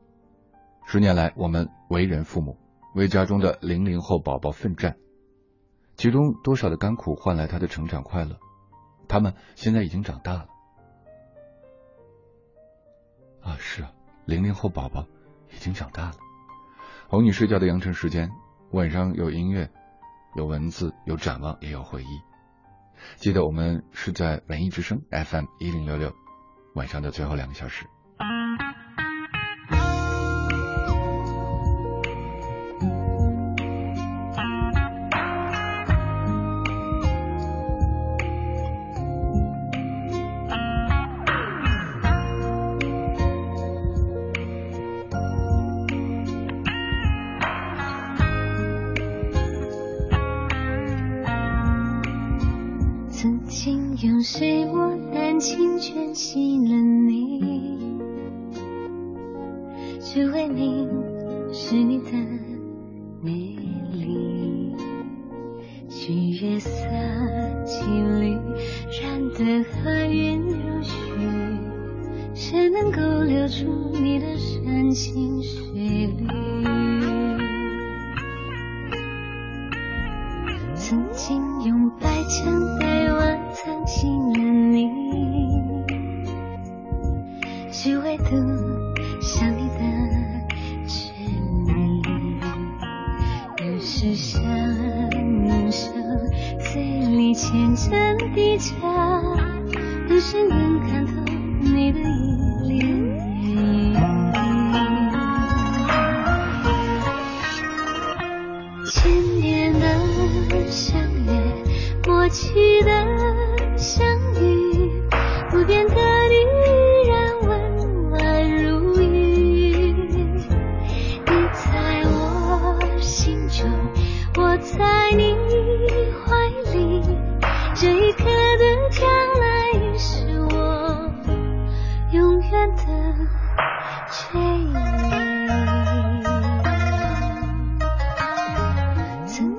[0.85, 2.59] 十年来，我们为人父母，
[2.93, 4.97] 为家中的零零后宝宝奋战。
[5.97, 8.37] 其中多少的甘苦换来他的成长快乐？
[9.07, 10.47] 他们现在已经长大了
[13.43, 13.57] 啊！
[13.59, 13.91] 是啊，
[14.25, 15.05] 零零后宝宝
[15.51, 16.15] 已经长大了。
[17.07, 18.31] 哄你睡觉的羊城时间，
[18.71, 19.69] 晚上有音乐，
[20.35, 22.21] 有文字，有展望，也有回忆。
[23.17, 26.13] 记得我们是在文艺之声 FM 一零六六
[26.73, 27.85] 晚上的最后两个小时。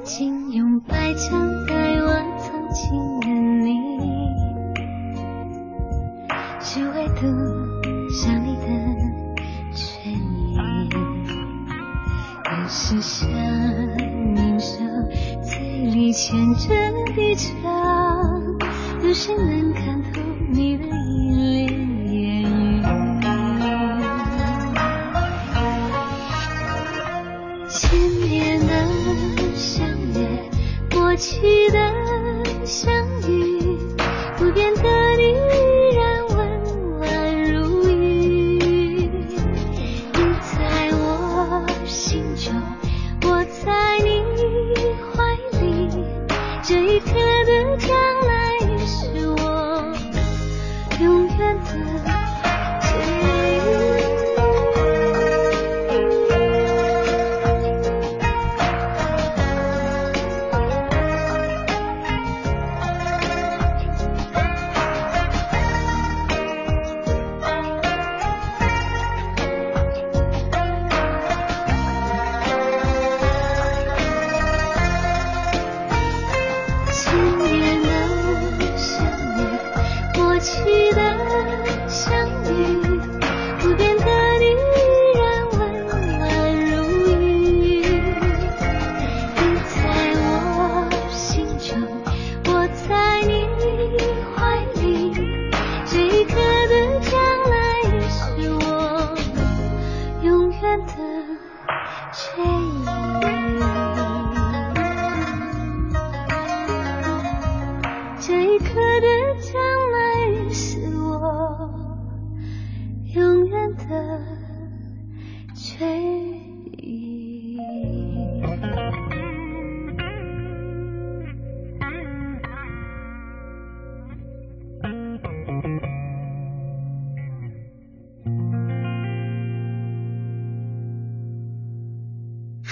[0.05, 3.44] 经用白墙盖我曾经的。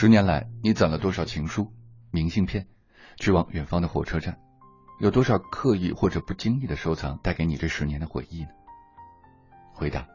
[0.02, 1.72] 十年来，你攒了多少情书、
[2.10, 2.66] 明信片，
[3.18, 4.36] 去往远方的火车站？
[4.98, 8.48] 有多少刻意或者不经意的收藏，带给你这十年的回忆呢？
[9.72, 10.08] 回答：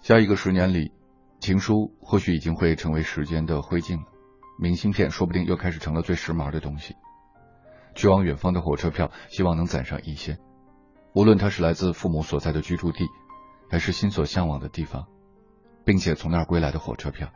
[0.00, 0.92] 下一个十年里，
[1.38, 4.06] 情书或许已经会成为时间的灰烬了，
[4.58, 6.96] 明信片说不定又开始成了最时髦的东西。
[7.94, 10.36] 去往远方的火车票，希望能攒上一些，
[11.14, 13.06] 无论它是来自父母所在的居住地，
[13.70, 15.06] 还是心所向往的地方，
[15.84, 17.30] 并且从那儿归来的火车票。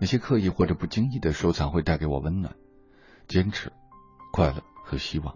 [0.00, 2.56] 那些刻意或者不经意的收藏，会带给我温暖、
[3.28, 3.70] 坚持、
[4.32, 5.34] 快乐和希望。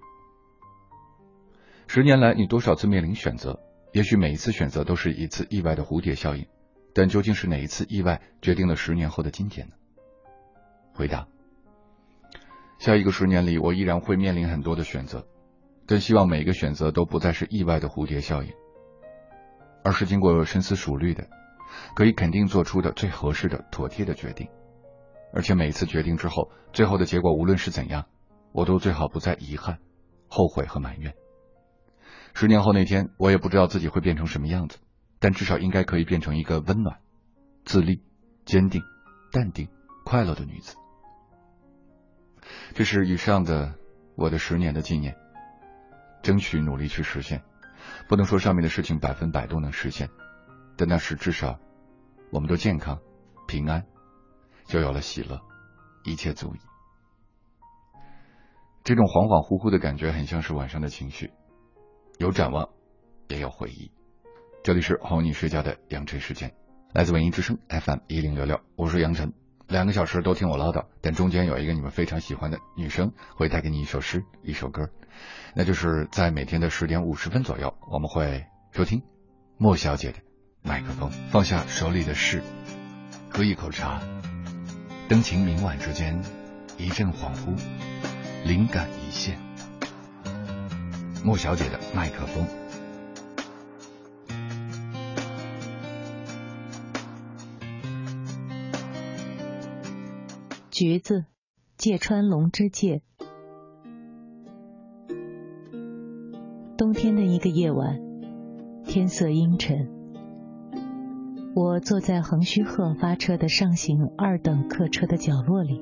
[1.87, 3.61] 十年来，你多少次面临选择？
[3.93, 6.47] 也许每一次选择都是一次意外的蝴蝶效应，
[6.95, 9.75] 但究竟是哪一次意外决定了十年后的今天呢？
[10.95, 11.29] 回答：
[12.79, 15.27] 下一个十年里，我依然会面临很多的选择，
[15.87, 18.51] 但希望每一个选择都不再是意外的蝴蝶效应，
[19.85, 21.29] 而是经过深思熟虑的，
[21.95, 24.49] 可以肯定做出的最合适的、妥帖的决定。
[25.33, 28.07] 而且每次决定之后，最后的结果无论是怎样，
[28.53, 29.79] 我都最好不再遗憾、
[30.29, 31.15] 后悔和埋怨。
[32.35, 34.79] 十年后那天，我也不知道自己会变成什么样子，
[35.19, 36.99] 但至少应该可以变成一个温暖、
[37.65, 38.03] 自立、
[38.45, 38.83] 坚定、
[39.33, 39.69] 淡定、
[40.05, 40.77] 快乐的女子。
[42.75, 43.75] 这是以上的
[44.17, 45.17] 我的十年的纪念，
[46.23, 47.43] 争取努力去实现。
[48.09, 50.09] 不能说上面的事情百分百都能实现，
[50.77, 51.59] 但那是至少
[52.31, 52.99] 我们都健康、
[53.47, 53.87] 平安，
[54.67, 55.41] 就有了喜乐，
[56.05, 56.59] 一切足矣。
[58.83, 61.33] 这种恍恍惚惚的感觉，很像是晚上的情绪。
[62.19, 62.69] 有展望，
[63.29, 63.91] 也有回忆。
[64.63, 66.55] 这里是哄你睡觉的杨晨时间，
[66.93, 69.33] 来自文艺之声 FM 一零六六，我是杨晨。
[69.67, 74.91] 两个小时都听我唠叨，但中间有一个你们非常喜欢的女生会带给你一首诗、一首歌，
[75.55, 79.03] 那就是在每天的十点五十分左右，我们会收听
[79.57, 80.19] 莫小姐的
[80.67, 81.11] 麦克风。
[81.31, 82.43] 放下手里的事，
[83.29, 84.01] 喝一口茶，
[85.09, 86.19] 灯情明晚之间，
[86.79, 87.55] 一阵恍惚，
[88.47, 89.39] 灵感一现。
[91.23, 92.47] 莫小姐的麦克风。
[100.71, 101.27] 橘子，
[101.77, 103.03] 芥川龙之介。
[106.77, 108.01] 冬天的一个夜晚，
[108.85, 109.89] 天色阴沉，
[111.57, 115.81] 我坐在横须贺发车的上行二等客车的角落里，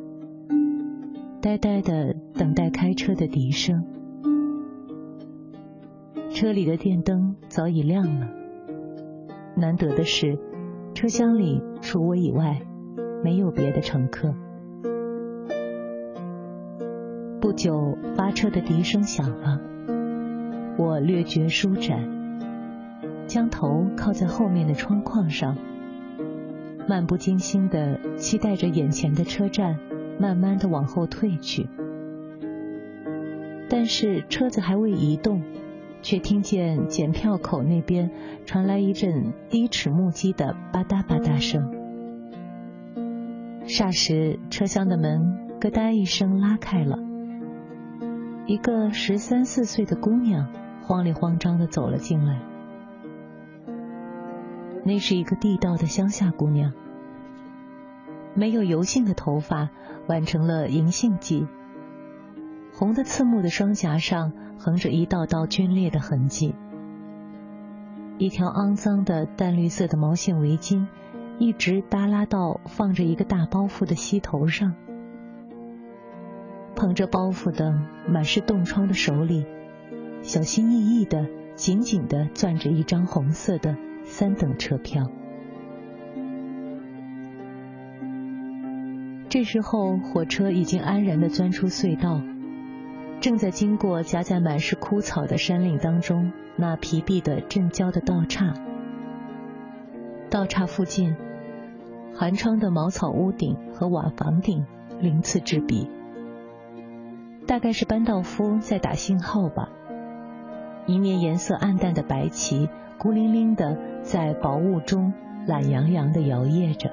[1.40, 3.82] 呆呆的等待开车的笛声。
[6.30, 8.28] 车里的电灯早已亮了。
[9.56, 10.38] 难得的是，
[10.92, 12.60] 车厢里除我以外，
[13.24, 14.34] 没有别的乘客。
[17.40, 19.58] 不久，发车的笛声响了，
[20.76, 22.21] 我略觉舒展，
[23.32, 25.56] 将头靠在后面的窗框上，
[26.86, 29.78] 漫不经心的期待着眼前的车站
[30.18, 31.66] 慢慢的往后退去。
[33.70, 35.40] 但是车子还未移动。
[36.04, 38.10] 却听见检票口那边
[38.44, 41.70] 传来一阵低齿木屐的吧嗒吧嗒声，
[43.68, 46.98] 霎时车厢的门咯嗒一声拉开了，
[48.46, 50.48] 一个十三四岁的姑娘
[50.82, 52.40] 慌里慌张的走了进来。
[54.84, 56.72] 那是一个地道的乡下姑娘，
[58.34, 59.70] 没有油性的头发
[60.08, 61.46] 挽成了银杏髻，
[62.72, 64.32] 红的刺目的双颊上。
[64.58, 66.54] 横着一道道皲裂的痕迹，
[68.16, 70.86] 一条肮脏的淡绿色的毛线围巾
[71.40, 74.76] 一直耷拉到放着一个大包袱的膝头上，
[76.76, 77.76] 捧着包袱的
[78.06, 79.44] 满是冻疮的手里，
[80.22, 81.26] 小心翼翼的
[81.56, 85.10] 紧紧的攥着一张红色的三等车票。
[89.28, 92.20] 这时候，火车已经安然的钻出隧道。
[93.20, 98.52] 正在经过夹在满是枯草的山岭当中，那疲惫的镇郊的道岔。
[100.28, 101.16] 道岔附近，
[102.14, 104.66] 寒窗的茅草屋顶和瓦房顶
[105.00, 105.88] 鳞次栉比，
[107.46, 109.70] 大概是班道夫在打信号吧。
[110.86, 115.12] 一面颜色暗淡的白旗，孤零零的在薄雾中
[115.46, 116.90] 懒洋洋的摇曳着。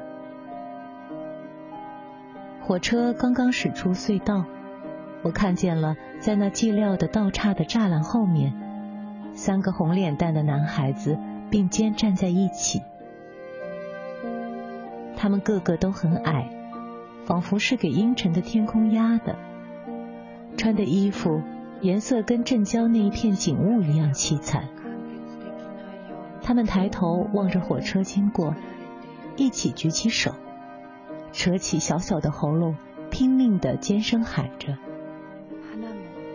[2.62, 4.46] 火车刚刚驶出隧道。
[5.22, 8.54] 我看见了，在那寂寥的道岔的栅栏后面，
[9.34, 11.18] 三个红脸蛋的男孩子
[11.50, 12.82] 并肩站在一起，
[15.18, 16.50] 他们个个都很矮，
[17.26, 19.36] 仿佛是给阴沉的天空压的，
[20.56, 21.42] 穿的衣服
[21.82, 24.70] 颜色跟镇郊那一片景物一样凄惨。
[26.50, 28.56] 他们抬头望着火车经过，
[29.36, 30.34] 一起举起手，
[31.32, 32.76] 扯起小小的喉咙，
[33.12, 34.76] 拼命的尖声喊着。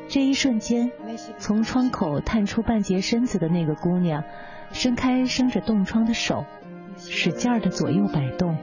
[0.07, 0.93] 这一瞬间，
[1.39, 4.23] 从窗口探出半截身子的那个姑娘，
[4.71, 6.45] 伸开生着冻疮的手，
[6.97, 8.57] 使劲儿的左右摆动。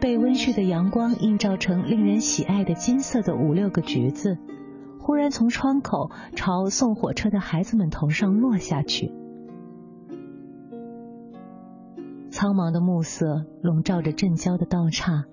[0.00, 4.38] 被温煦的阳光映照成令人喜爱的金色的五六个橘子，
[5.00, 9.10] 忽然从窗口朝送火车的孩子们头上落下去。
[12.34, 15.24] 苍茫的暮色笼罩着镇郊的道岔，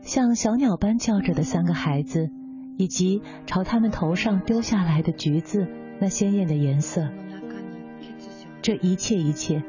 [0.00, 2.28] 像小鸟般叫着的三个孩子。
[2.76, 5.66] 以及朝他们头上丢下来的橘子，
[6.00, 7.08] 那鲜艳的颜色，
[8.60, 9.62] 这一切一切，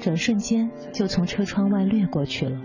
[0.00, 2.60] 转瞬间就从车窗外掠过去了。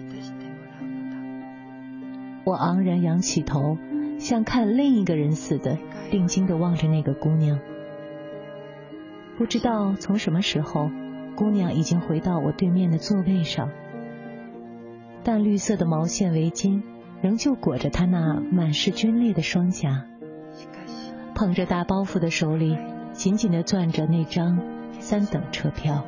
[2.43, 3.78] 我昂然仰起头，
[4.20, 5.78] 像看另一个人似的，
[6.12, 7.58] 定睛的望着那个姑娘。
[9.38, 10.91] 不知道从什么时候，
[11.36, 13.70] 姑娘已经回到我对面的座位上，
[15.24, 16.82] 淡绿色的毛线围巾。
[17.22, 20.06] 仍旧裹着她那满是皲裂的双颊，
[21.36, 22.78] 捧着大包袱的手里
[23.12, 24.58] 紧紧地攥着那张
[25.02, 26.06] 三等车票。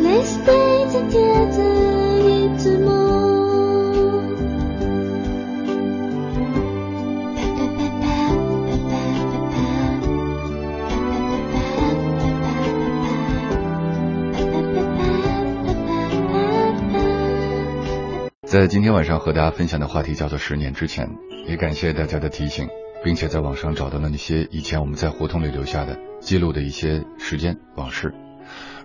[0.00, 1.74] let's stay together
[2.28, 3.18] into more.
[18.44, 21.06] 在今天晚上和大家分享的话题叫做十年之前
[21.46, 22.66] 也感谢大家的提醒
[23.04, 28.14] 并且在网上找到了那些以前我们在胡同里留下的记录的一些时间往事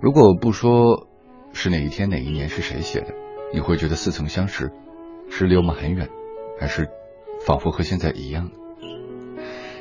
[0.01, 1.07] 如果不说
[1.53, 3.13] 是哪一天哪一年是谁写的，
[3.53, 4.71] 你会觉得似曾相识，
[5.29, 6.09] 是离我们很远，
[6.59, 6.89] 还是
[7.45, 8.51] 仿佛和现在一样？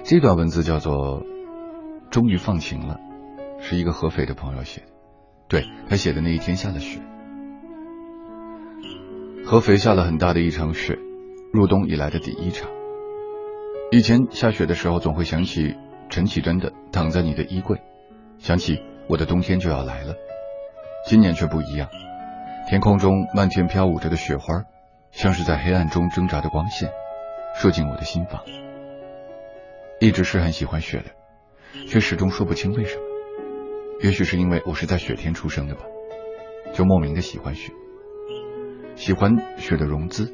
[0.05, 1.23] 这段文字叫做
[2.11, 2.99] “终于放晴了”，
[3.59, 4.87] 是一个合肥的朋友写的。
[5.49, 7.01] 对他写的那一天下了雪。
[9.45, 10.99] 合肥下了很大的一场雪，
[11.53, 12.71] 入冬以来的第一场。
[13.91, 15.75] 以前下雪的时候，总会想起
[16.09, 17.77] 陈绮贞的《躺在你的衣柜》，
[18.39, 20.15] 想起我的冬天就要来了。
[21.07, 21.89] 今年却不一样，
[22.69, 24.65] 天空中漫天飘舞着的雪花，
[25.11, 26.91] 像是在黑暗中挣扎的光线，
[27.57, 28.43] 射进我的心房。
[30.01, 33.03] 一直是很喜欢雪的，却始终说不清为什么。
[34.01, 35.83] 也许是因为我是在雪天出生的吧，
[36.73, 37.73] 就莫名的喜欢雪。
[38.95, 40.33] 喜欢雪的融资，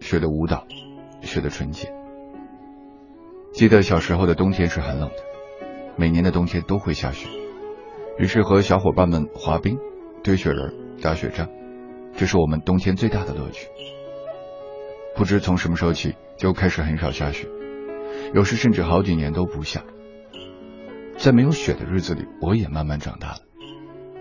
[0.00, 0.66] 雪的舞蹈，
[1.22, 1.92] 雪的纯洁。
[3.52, 5.16] 记得小时候的冬天是很冷的，
[5.96, 7.28] 每年的冬天都会下雪，
[8.18, 9.78] 于是和小伙伴们滑冰、
[10.22, 11.48] 堆雪人、打雪仗，
[12.16, 13.68] 这是我们冬天最大的乐趣。
[15.14, 17.46] 不知从什么时候起，就开始很少下雪，
[18.34, 19.82] 有时甚至好几年都不下。
[21.18, 23.38] 在没有雪的日子里，我也慢慢长大了，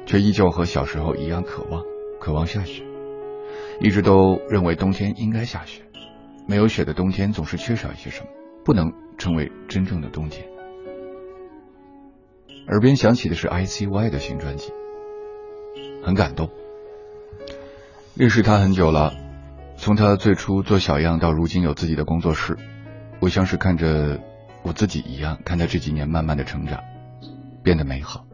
[0.05, 1.81] 却依旧和小时候一样渴望，
[2.19, 2.83] 渴望下雪。
[3.81, 5.83] 一直都认为冬天应该下雪，
[6.47, 8.29] 没有雪的冬天总是缺少一些什么，
[8.63, 10.47] 不能成为真正的冬天。
[12.67, 14.71] 耳边响起的是 I.C.Y 的新专辑，
[16.03, 16.49] 很感动。
[18.15, 19.13] 认识他很久了，
[19.77, 22.57] 从他最初做小样到如今有自己的工作室，
[23.19, 24.19] 我像是看着
[24.63, 26.81] 我自己一样，看他这几年慢慢的成长，
[27.63, 28.25] 变得美好。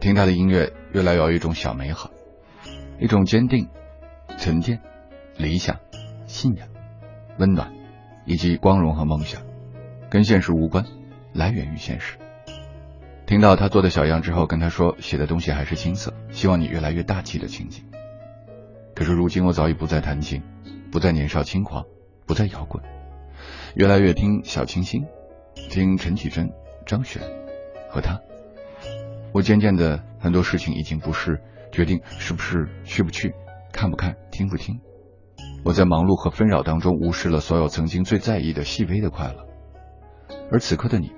[0.00, 2.10] 听他的音乐，越来越有一种小美好，
[3.00, 3.68] 一种坚定。
[4.36, 4.78] 沉淀、
[5.36, 5.80] 理想、
[6.26, 6.68] 信仰、
[7.40, 7.72] 温暖，
[8.24, 9.42] 以及光荣和梦想，
[10.10, 10.84] 跟现实无关，
[11.32, 12.18] 来源于现实。
[13.28, 17.84] 听到他做的小样之后，跟他说写的东西还是青涩，希望你越来越大气的情景。
[18.94, 20.42] 可是如今我早已不再弹琴，
[20.90, 21.84] 不再年少轻狂，
[22.24, 22.82] 不再摇滚，
[23.74, 25.04] 越来越听小清新，
[25.68, 26.50] 听陈绮贞、
[26.86, 27.20] 张悬
[27.90, 28.18] 和他。
[29.32, 31.38] 我渐渐的很多事情已经不是
[31.70, 33.34] 决定是不是去不去。
[33.74, 34.80] 看不看，听不听，
[35.66, 39.46] 我在忙碌和纷扰当中无视了所有曾经最在意的细微的快乐，
[40.50, 41.12] 而此刻的你，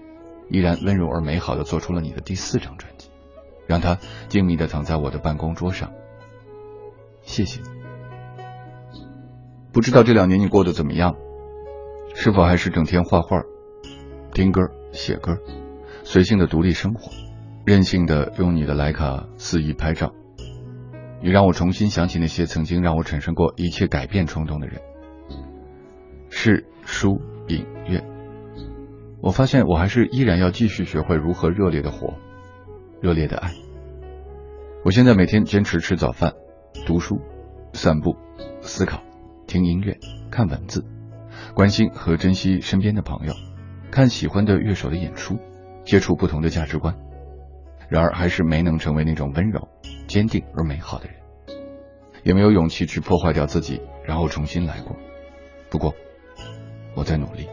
[0.51, 3.09] 依然温柔而美好的做出了你的第四张专辑，
[3.67, 3.99] 让它
[4.29, 5.93] 静谧的躺在我的办公桌上。
[7.23, 7.69] 谢谢你。
[9.73, 11.15] 不知道这两年你过得怎么样？
[12.15, 13.43] 是否还是整天画画、
[14.35, 15.39] 听歌、写歌，
[16.03, 17.13] 随性的独立生活，
[17.65, 20.13] 任性的用你的徕卡肆意拍照？
[21.23, 24.81] 也让我重新想起那些曾经让我产生过一切改变冲动的人，
[26.31, 28.10] 是书影乐。
[29.23, 32.15] 我发现我还是依然要继续学会如何热烈的活，
[33.01, 33.53] 热烈的爱。
[34.85, 36.35] 我现在每天坚持吃早饭、
[36.87, 37.21] 读书、
[37.73, 38.17] 散步、
[38.63, 39.03] 思考、
[39.47, 39.99] 听音乐、
[40.31, 40.85] 看文字，
[41.55, 43.35] 关心和珍惜身边的朋友，
[43.91, 45.39] 看喜欢的乐手的演出，
[45.85, 46.97] 接触不同的价值观。
[47.91, 49.69] 然而，还是没能成为那种温柔。
[50.07, 51.15] 坚定而美好的人，
[52.25, 54.97] 也没有勇气去破坏掉自己，然后重新来过。
[55.71, 55.95] 不过，
[56.97, 57.49] 我在努力。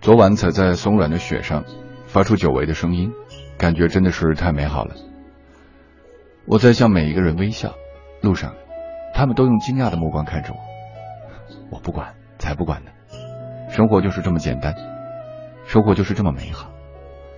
[0.00, 1.64] 昨晚踩在松软的雪上，
[2.06, 3.12] 发出久违的声音，
[3.58, 4.94] 感觉真的是太美好了。
[6.46, 7.74] 我在向每一个人微笑，
[8.22, 8.54] 路上，
[9.12, 10.58] 他们都用惊讶的目光看着我。
[11.70, 12.92] 我不管，才不管呢。
[13.68, 14.72] 生活就是这么简单，
[15.66, 16.70] 生活就是这么美好。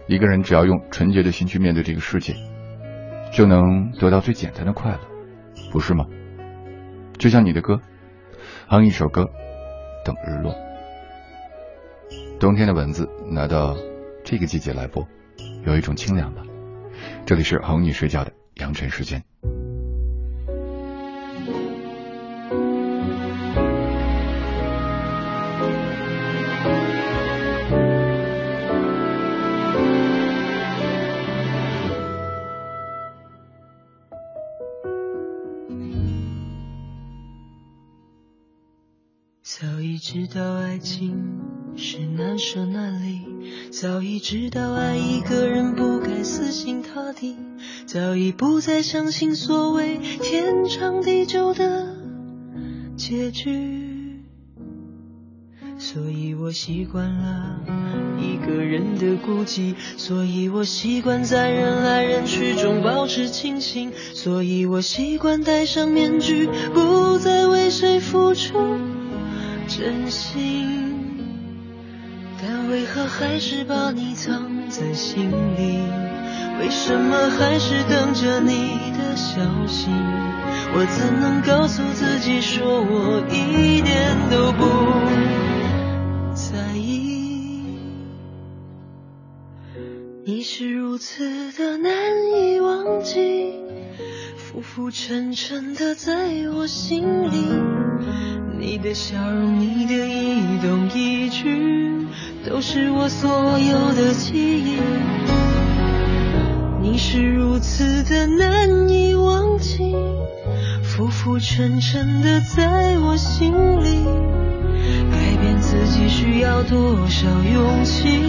[0.07, 2.35] 一个人只要用纯洁的心去面对这个世界。
[3.33, 4.99] 就能得到最简单的快乐，
[5.73, 6.05] 不是吗？
[7.19, 7.81] 就像你的歌，
[8.69, 9.31] 哼一首歌，
[10.05, 10.55] 等日落。
[12.41, 13.77] 冬天的文字拿到
[14.25, 15.07] 这个季节来播，
[15.67, 16.43] 有一种清凉吧。
[17.27, 19.23] 这里是哄你睡觉的阳晨时间。
[39.43, 41.39] 早已知道爱情
[41.83, 43.23] 是难舍难离，
[43.71, 47.37] 早已知道爱一个人不该死心塌地，
[47.87, 51.97] 早已不再相信所谓天长地久的
[52.99, 54.21] 结局。
[55.79, 57.61] 所以我习惯了
[58.21, 68.53] 一个人的孤寂，所以我习惯在人来人去中保持清醒，所以我习惯戴上面具，不再为谁付出
[69.67, 70.80] 真心。
[72.71, 75.83] 为何还是把你藏在心里？
[76.61, 79.91] 为什么还是等着你的消息？
[80.73, 84.63] 我怎能告诉自己，说我一点都不
[86.33, 87.77] 在意？
[90.25, 91.93] 你是如此的难
[92.37, 93.53] 以忘记，
[94.37, 97.49] 浮浮沉沉的在我心里。
[98.61, 101.90] 你的笑容，你的一动一举，
[102.47, 104.79] 都是我所有的记忆。
[106.81, 109.95] 你是如此的难以忘记。
[110.83, 114.05] 浮浮沉沉的在我心里，
[115.11, 118.21] 改变自己需要多少勇气？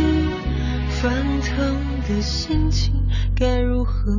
[1.01, 1.75] 翻腾
[2.07, 2.93] 的心情
[3.35, 4.11] 该如何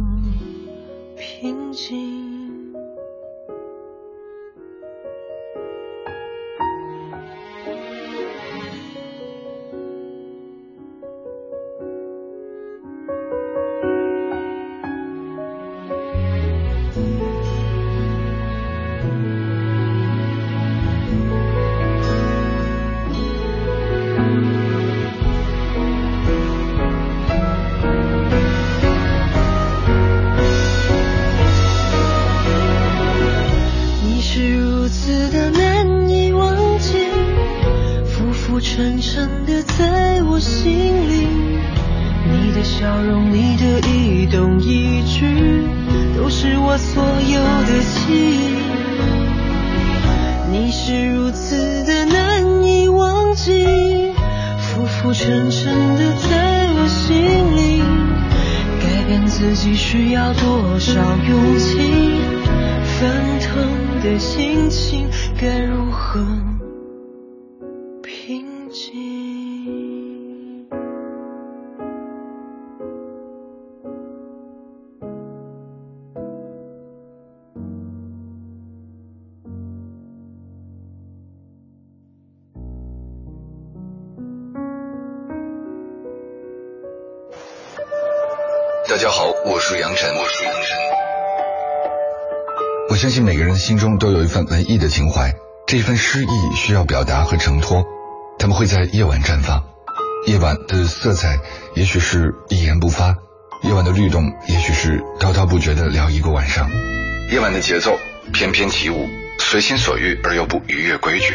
[93.62, 95.34] 心中都有一份文艺的情怀，
[95.68, 97.84] 这份诗意需要表达和承托，
[98.36, 99.62] 他们会在夜晚绽放。
[100.26, 101.38] 夜晚的色彩
[101.76, 103.14] 也许是一言不发，
[103.62, 106.68] 夜晚的律动也许是滔滔不绝的聊一个晚上。
[107.30, 107.96] 夜晚的节奏
[108.32, 109.06] 翩翩起舞，
[109.38, 111.32] 随心所欲而又不逾越规矩。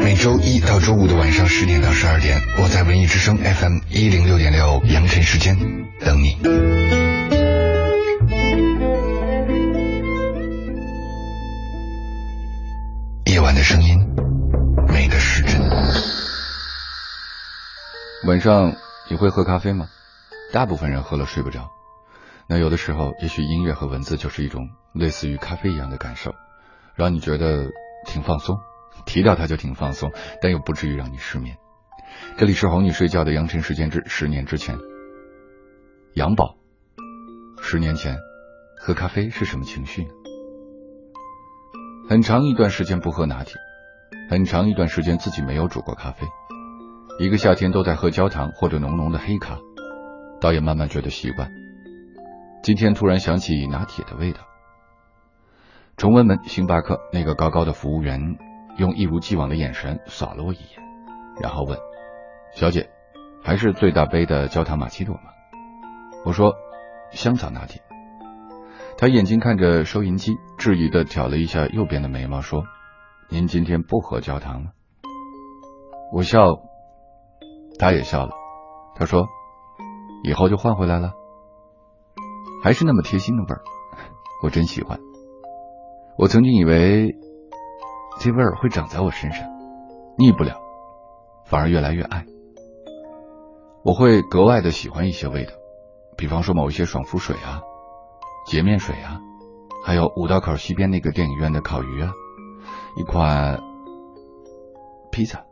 [0.00, 5.56] 每周一到周五的晚上十点到十二点，我在文艺之声 FM 一零六点六阳晨时间
[6.04, 7.03] 等你。
[13.34, 13.98] 夜晚的声音，
[14.92, 15.60] 美的时针。
[18.28, 18.76] 晚上
[19.10, 19.88] 你会喝咖啡吗？
[20.52, 21.68] 大部分人喝了睡不着。
[22.48, 26.32] 那有的时候，也许音乐和文字就是一种类似于咖啡一样的感受，
[26.94, 27.72] 让你觉得
[28.06, 28.56] 挺放松。
[29.04, 31.56] 提到它就挺放松，但又不至于让你失眠。
[32.36, 34.78] 这里是哄你睡觉的羊晨时间之十年之前。
[36.14, 36.54] 杨宝，
[37.60, 38.16] 十年前
[38.78, 40.06] 喝咖啡是什么情绪？
[42.08, 43.54] 很长一段时间不喝拿铁，
[44.30, 46.26] 很长一段时间自己没有煮过咖啡，
[47.18, 49.58] 一个夏天都在喝焦糖或者浓浓的黑咖，
[50.40, 51.50] 倒也慢慢觉得习惯。
[52.62, 54.40] 今天突然想起拿铁的味道。
[55.96, 58.36] 崇文门星巴克那个高高的服务员。
[58.76, 60.82] 用一如既往的眼神扫了我一眼，
[61.40, 61.78] 然后问
[62.56, 62.90] ：“小姐，
[63.40, 65.20] 还是最大杯的焦糖玛奇朵吗？”
[66.26, 66.54] 我说
[67.14, 67.82] ：“香草拿铁。”
[68.96, 72.64] 他眼睛看着收银机，质疑的挑了一下右边的眉毛，说
[73.28, 74.70] ：“您今天不喝焦糖了？”
[76.12, 76.38] 我笑，
[77.78, 78.32] 他也笑了。
[78.96, 79.26] 他说
[80.24, 81.12] ：“以后就换回来了。”
[82.62, 83.62] 还是那么贴心的味儿，
[84.42, 84.98] 我真喜欢。
[86.16, 87.16] 我曾经以为。
[88.20, 89.44] 这味儿会长在我身上，
[90.16, 90.54] 腻不了，
[91.46, 92.24] 反而越来越爱。
[93.82, 95.50] 我会格外的喜欢一些味道，
[96.16, 97.60] 比方说某一些爽肤水啊、
[98.46, 99.20] 洁面水啊，
[99.84, 102.12] 还有五道口西边那个电影院的烤鱼啊，
[102.96, 103.60] 一款
[105.10, 105.44] 披萨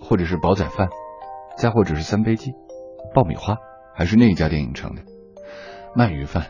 [0.00, 0.88] 或者是煲仔饭，
[1.58, 2.52] 再或者是三杯鸡，
[3.14, 3.56] 爆米花，
[3.94, 5.02] 还是那一家电影城的
[5.96, 6.46] 鳗鱼饭，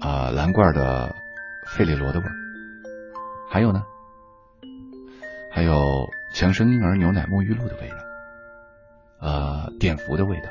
[0.00, 1.14] 啊，蓝罐的
[1.68, 2.26] 费列罗的味。
[3.50, 3.82] 还有呢？
[5.52, 5.80] 还有
[6.34, 7.96] 强生婴儿牛奶沐浴露的味道，
[9.20, 10.50] 呃，碘伏的味道。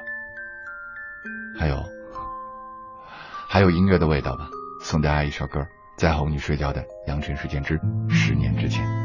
[1.60, 1.84] 还有
[3.48, 4.50] 还有音乐的味道吧。
[4.84, 5.66] 送大家一首歌
[5.96, 7.80] 在哄你睡觉的阳春时间之
[8.10, 9.03] 十年之前。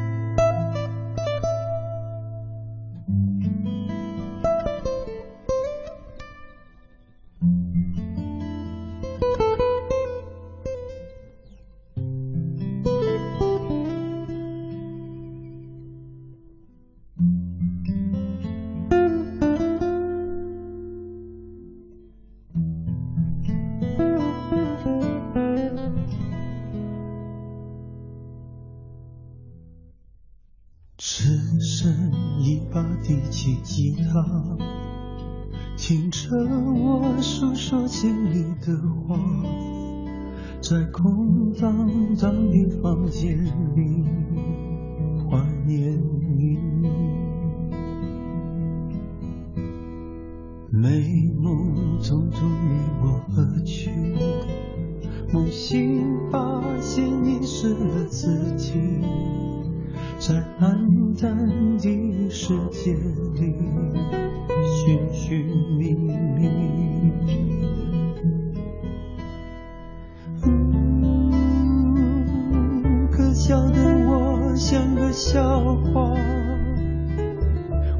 [75.19, 76.15] 笑话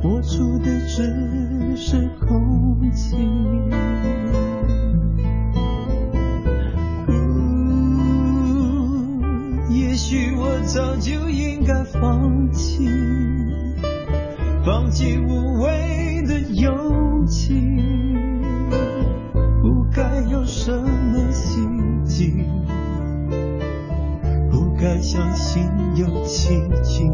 [0.05, 3.17] 我出的只是空气。
[9.69, 12.89] 也许我早就应该放弃
[14.65, 16.73] 放弃无谓的忧
[25.49, 25.63] 心
[25.97, 27.09] 有奇迹，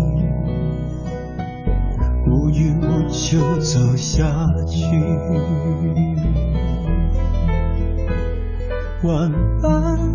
[2.26, 4.24] 无欲无求走下
[4.66, 4.84] 去。
[9.04, 9.32] 晚
[9.62, 10.13] 安。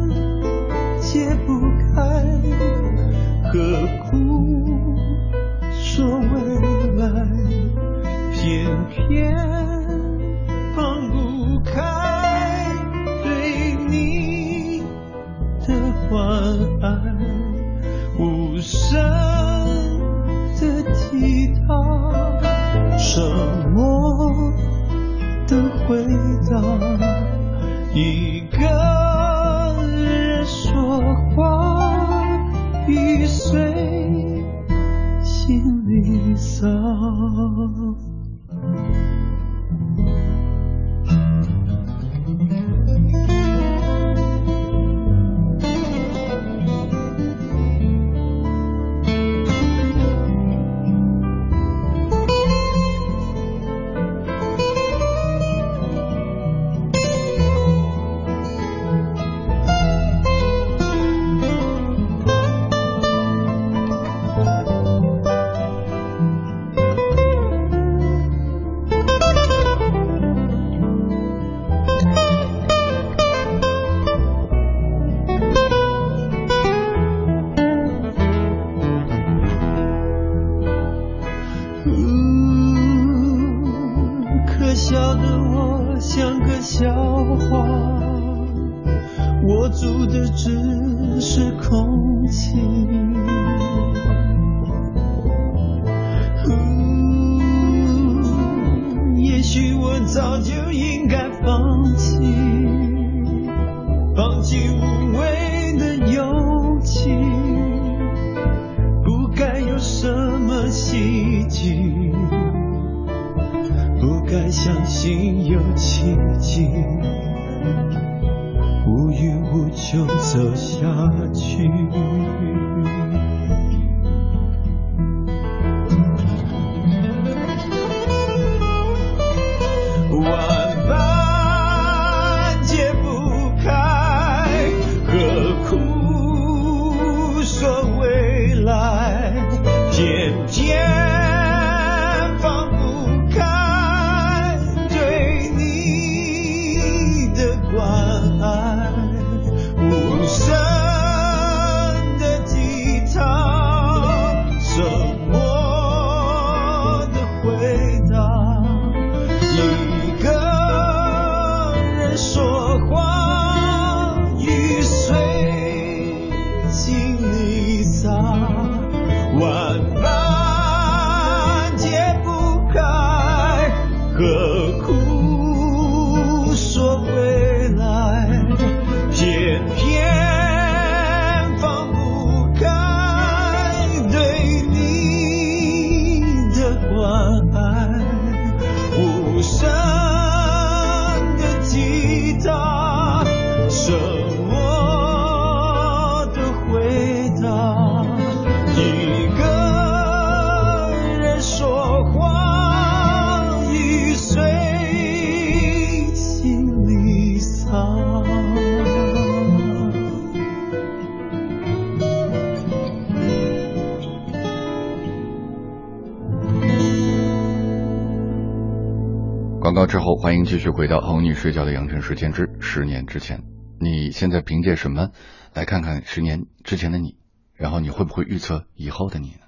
[220.22, 223.42] 欢迎继续回到哄你睡觉的养成时间之十年之前。
[223.80, 225.12] 你现在凭借什么
[225.54, 227.16] 来看看十年之前的你？
[227.56, 229.46] 然后你会不会预测以后的你呢？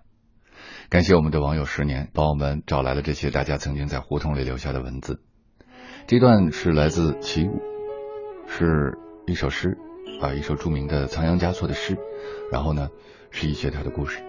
[0.90, 5.22] 感谢我们的网友十年帮我们找来了这些大家曾经在胡同里留下的文字。
[6.08, 7.60] 这段是来自齐武，
[8.48, 8.98] 是
[9.28, 9.78] 一首诗
[10.22, 11.98] 啊，一首著名的仓央嘉措的诗。
[12.50, 12.88] 然后呢，
[13.30, 14.24] 是一些他的故事。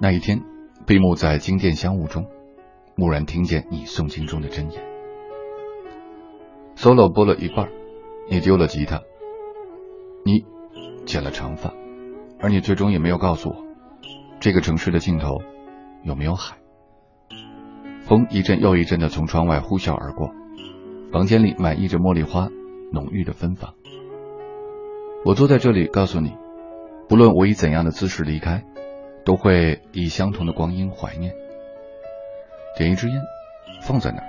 [0.00, 0.40] 那一天，
[0.86, 2.24] 闭目在经殿香雾中，
[2.96, 4.93] 蓦然听见你诵经中的真言。
[6.84, 7.70] Solo 播了一半，
[8.28, 9.00] 你丢了吉他，
[10.22, 10.44] 你
[11.06, 11.72] 剪了长发，
[12.38, 13.56] 而你最终也没有告诉我，
[14.38, 15.40] 这个城市的尽头
[16.02, 16.58] 有没有海。
[18.02, 20.30] 风一阵又一阵的从窗外呼啸而过，
[21.10, 22.50] 房间里满溢着茉莉花
[22.92, 23.72] 浓郁的芬芳。
[25.24, 26.36] 我坐在这里，告诉你，
[27.08, 28.62] 不论我以怎样的姿势离开，
[29.24, 31.32] 都会以相同的光阴怀念。
[32.76, 33.22] 点一支烟，
[33.80, 34.22] 放在那，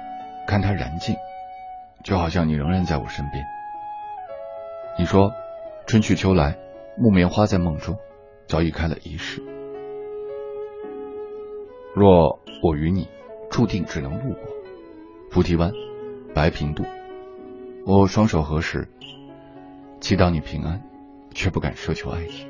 [0.48, 1.18] 看它燃尽，
[2.06, 3.44] 就好像你仍然在我身边。
[4.98, 5.34] 你说，
[5.88, 6.58] 春去秋来，
[6.98, 7.98] 木棉花在梦中
[8.48, 9.44] 早已开了一世。
[11.94, 13.10] 若我与你。
[13.52, 14.42] 注定只能路过
[15.32, 15.72] 菩提湾、
[16.34, 16.84] 白平渡。
[17.86, 18.90] 我双手合十，
[20.02, 20.82] 祈祷你平安，
[21.34, 22.50] 却不敢奢求爱情。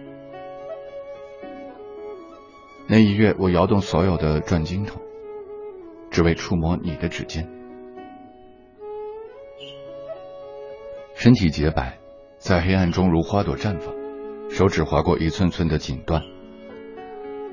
[2.87, 4.99] 那一月，我摇动所有的转经筒，
[6.09, 7.47] 只为触摸你的指尖。
[11.25, 11.97] 身体洁白，
[12.37, 13.95] 在黑暗中如花朵绽放，
[14.51, 16.21] 手指划过一寸寸的锦缎。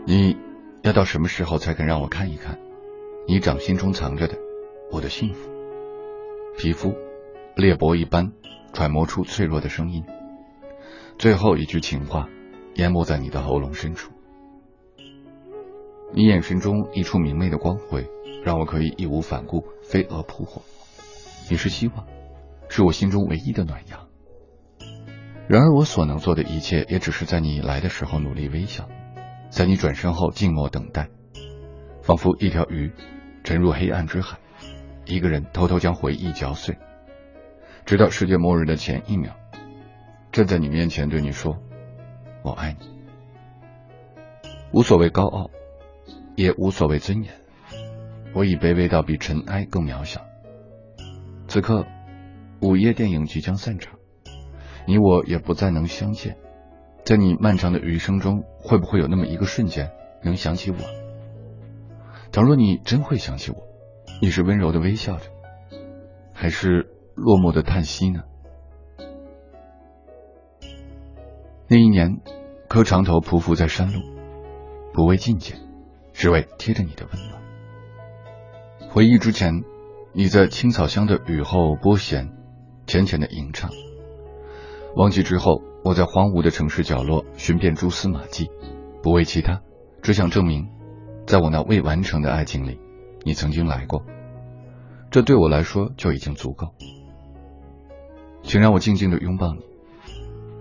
[0.05, 0.37] 你
[0.83, 2.59] 要到什么时候才肯让我看一看？
[3.27, 4.37] 你掌心中藏着的，
[4.91, 5.51] 我的幸福。
[6.59, 6.95] 皮肤，
[7.57, 8.35] 裂帛一般，
[8.75, 10.05] 揣摩出脆弱的声音。
[11.19, 12.29] 最后一句情话，
[12.75, 14.13] 淹没在你的喉咙深处。
[16.13, 18.07] 你眼神中一处明媚的光辉，
[18.45, 20.61] 让我可以义无反顾，飞蛾扑火。
[21.51, 22.07] 你是希望，
[22.75, 24.09] 是我心中唯一的暖阳。
[25.47, 28.89] 然而我所能做的一切，也只是在你来的时候努力微笑，
[29.51, 31.11] 在你转身后静默等待。
[32.01, 32.91] 仿佛一条鱼
[33.45, 34.39] 沉入黑暗之海，
[35.05, 36.79] 一个人偷偷将回忆嚼碎，
[37.85, 39.37] 直到世界末日的前一秒，
[40.33, 41.59] 站在你面前对你说
[42.43, 42.89] ：“我爱你。”
[44.73, 45.51] 无所谓高傲，
[46.37, 47.35] 也无所谓尊严，
[48.33, 50.23] 我已卑微到比尘埃更渺小。
[51.49, 51.85] 此刻，
[52.63, 53.99] 午夜电影即将散场，
[54.87, 56.37] 你我也不再能相见。
[57.05, 59.91] 在你漫长的余生中，会不会有那么一个瞬间，
[60.23, 60.77] 能想起我？
[62.31, 63.57] 倘若你真会想起我，
[64.21, 65.25] 你是温柔的微笑着，
[66.33, 68.23] 还是落寞的叹息呢？
[71.67, 72.21] 那一年，
[72.69, 74.01] 磕长头匍匐在山路，
[74.95, 75.59] 不为觐见，
[76.13, 77.43] 只为贴着你的温暖。
[78.89, 79.65] 回忆之前，
[80.13, 82.31] 你在青草香的雨后拨弦，
[82.93, 83.71] 浅浅的吟唱。
[84.97, 88.51] 忘记之后，我在荒芜的城市角落寻遍蛛丝马迹，
[89.03, 89.63] 不为其他，
[90.03, 90.69] 只想证明。
[91.27, 92.79] 在我那未完成的爱情里，
[93.25, 94.05] 你曾经来过，
[95.11, 96.75] 这对我来说就已经足够。
[98.43, 99.63] 请让我静静的拥抱你，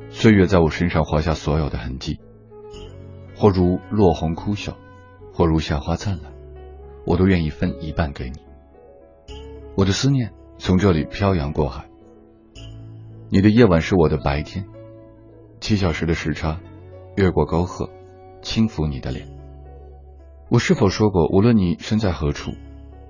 [0.09, 2.21] 岁月在我身上画下所有的痕迹，
[3.35, 4.75] 或如落红枯朽，
[5.33, 6.31] 或如夏花灿烂，
[7.05, 8.39] 我都愿意分一半给你。
[9.75, 11.90] 我的思念从这里漂洋过海，
[13.33, 14.65] 你的夜晚是我的白天，
[15.61, 16.59] 七小时的时差，
[17.15, 17.89] 越过沟壑，
[18.41, 19.25] 轻抚你的脸。
[20.49, 22.51] 我是否说过，无论你身在何处，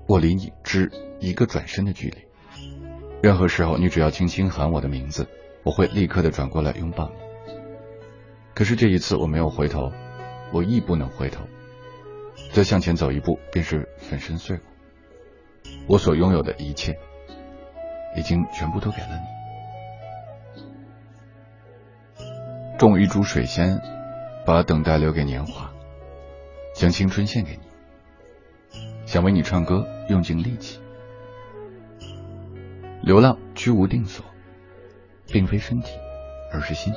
[0.06, 2.18] 我离你只一个转身的距离。
[3.20, 5.26] 任何时候，你只要轻轻喊我的名字，
[5.64, 7.54] 我会立刻的转过来拥抱你。
[8.54, 9.90] 可是这一次我没有回头，
[10.52, 11.42] 我亦不能回头。
[12.52, 14.62] 再向前走一步，便是粉身碎骨。
[15.88, 16.96] 我所拥有的一切，
[18.16, 19.31] 已经全部都给了你。
[22.82, 23.80] 种一株水仙，
[24.44, 25.70] 把等待留给年华。
[26.74, 28.76] 将青春献给你，
[29.06, 30.80] 想为你唱歌，用尽力气。
[33.00, 34.24] 流浪居无定所，
[35.28, 35.92] 并非身体，
[36.52, 36.92] 而是心。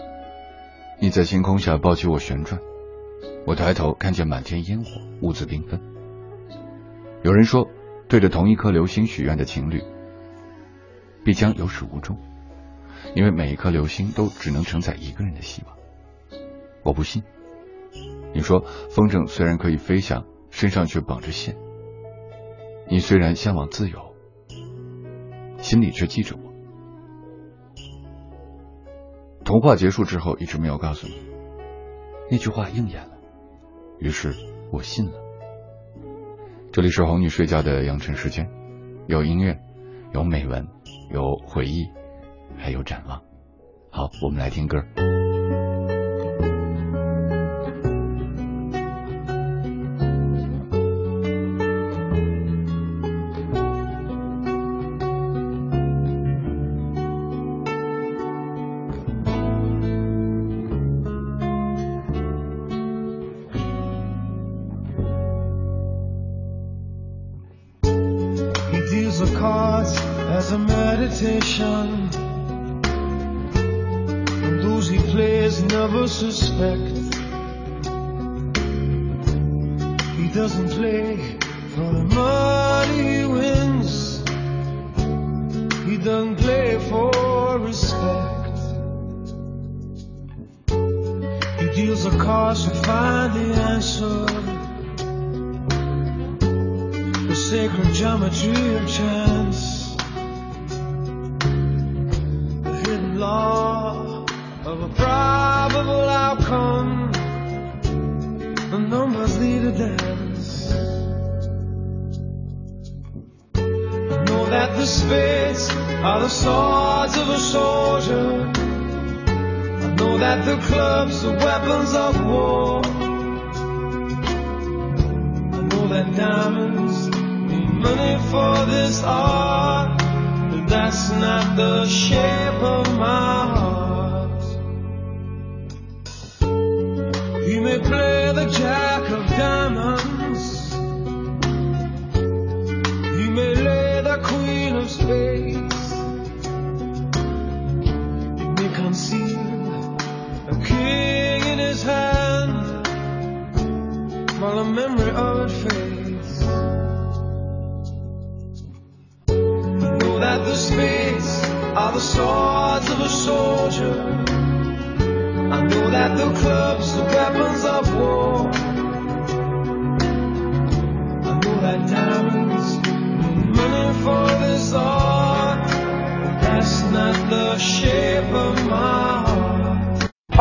[0.99, 2.59] 你在星空下抱起我旋转，
[3.45, 4.89] 我抬头看见满天烟火，
[5.21, 5.79] 兀自缤纷。
[7.21, 7.69] 有人说，
[8.07, 9.83] 对着同一颗流星许愿的情侣，
[11.23, 12.17] 必将有始无终，
[13.14, 15.78] 因为每一颗流星都只能承载一个人的希望。
[16.84, 17.24] 我不信。
[18.34, 21.56] 你说风筝虽然可以飞翔，身上却绑着线。
[22.89, 24.14] 你虽然向往自由，
[25.58, 26.53] 心里却记着我。
[29.43, 31.16] 童话结束之后，一直没有告诉你，
[32.30, 33.18] 那句话应验了，
[33.99, 34.34] 于是
[34.72, 35.14] 我信了。
[36.72, 38.49] 这里是哄你睡觉的养成时间，
[39.08, 39.58] 有音乐，
[40.14, 40.68] 有美文，
[41.10, 41.88] 有回忆，
[42.58, 43.22] 还有展望。
[43.91, 44.84] 好，我们来听歌。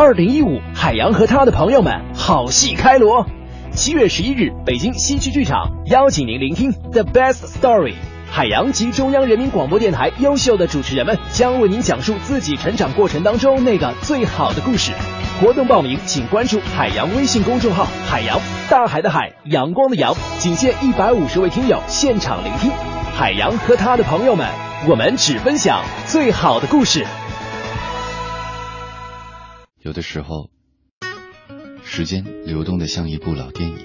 [0.05, 3.25] 二零一五，海洋和他的朋友们，好戏开锣！
[3.73, 7.93] 七月十一日，北京西区剧场邀请您聆听《The Best Story》。
[8.31, 14.93] 海洋及中央人民广播电台优秀的主持人们将为您讲述自己成长过程当中那个最好的故事。
[15.41, 22.71] 活动报名，请关注海洋微信公众号“海洋大海的海，阳光的阳”，仅限一百五十位听友现场聆听。
[23.17, 24.47] 海洋和他的朋友们，
[24.87, 27.07] 我们只分享最好的故事。
[29.85, 30.49] 有的时候，
[31.85, 33.77] 时间流动的像一部老电影，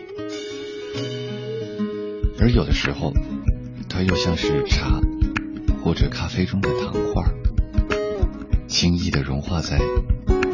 [2.39, 3.13] 而有的时候。
[3.89, 5.01] 它又像是茶
[5.83, 7.23] 或者咖啡中的糖块，
[8.67, 9.79] 轻易的融化在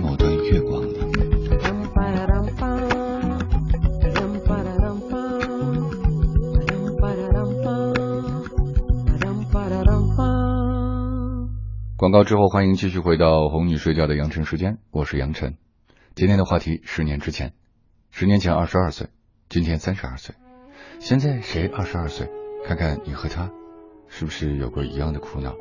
[0.02, 0.85] 某段月光
[11.98, 15.56] 广告之后，欢迎继续回到哄你睡觉的杨晨时间，我是杨晨。
[16.14, 17.54] 今天的话题：十年之前，
[18.12, 19.08] 十年前二十二岁，
[19.48, 20.36] 今天三十二岁，
[21.00, 22.28] 现在谁二十二岁？
[22.66, 23.50] 看看你和他
[24.10, 25.56] 是不是有过一样的苦恼？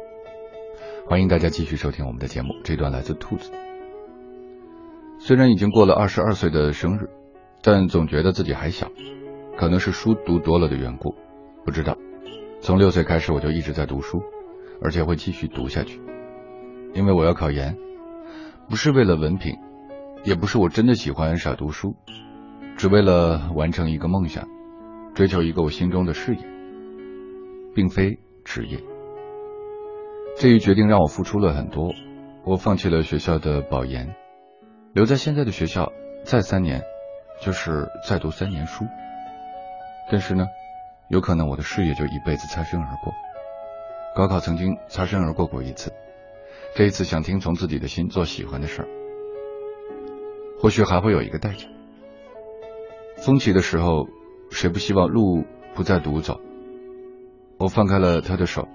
[1.07, 2.49] 欢迎大家继续收听我们的节目。
[2.65, 3.53] 这段来自兔子。
[5.21, 7.11] 虽然已经过了二十二岁的生日，
[7.63, 8.91] 但总觉得自己还小，
[9.57, 11.15] 可能是书读多了的缘故，
[11.65, 11.97] 不知道。
[12.61, 14.21] 从六岁开始我就一直在读书，
[14.83, 16.01] 而且会继续读下去，
[16.95, 17.77] 因为我要考研，
[18.69, 19.59] 不是为了文凭，
[20.23, 21.95] 也不是我真的喜欢傻读书，
[22.77, 24.49] 只为了完成一个梦想，
[25.15, 26.41] 追求一个我心中的事业。
[27.75, 28.79] 并非职业，
[30.39, 31.93] 这一决定让我付出了很多。
[32.45, 34.15] 我放弃了学校的保研，
[34.93, 35.91] 留在现在的学校
[36.23, 36.83] 再三年，
[37.41, 38.85] 就是再读三年书。
[40.09, 40.47] 但是呢，
[41.09, 43.13] 有可能我的事业就一辈子擦身而过。
[44.15, 45.93] 高考曾经擦身而过过一次，
[46.77, 48.89] 这一次想听从自己的心做喜欢的事儿，
[50.59, 51.69] 或许还会有一个代价。
[53.25, 54.09] 风起的时候，
[54.51, 55.45] 谁不希望路
[55.77, 56.41] 不再独走？
[57.59, 58.67] 我放开了他的手，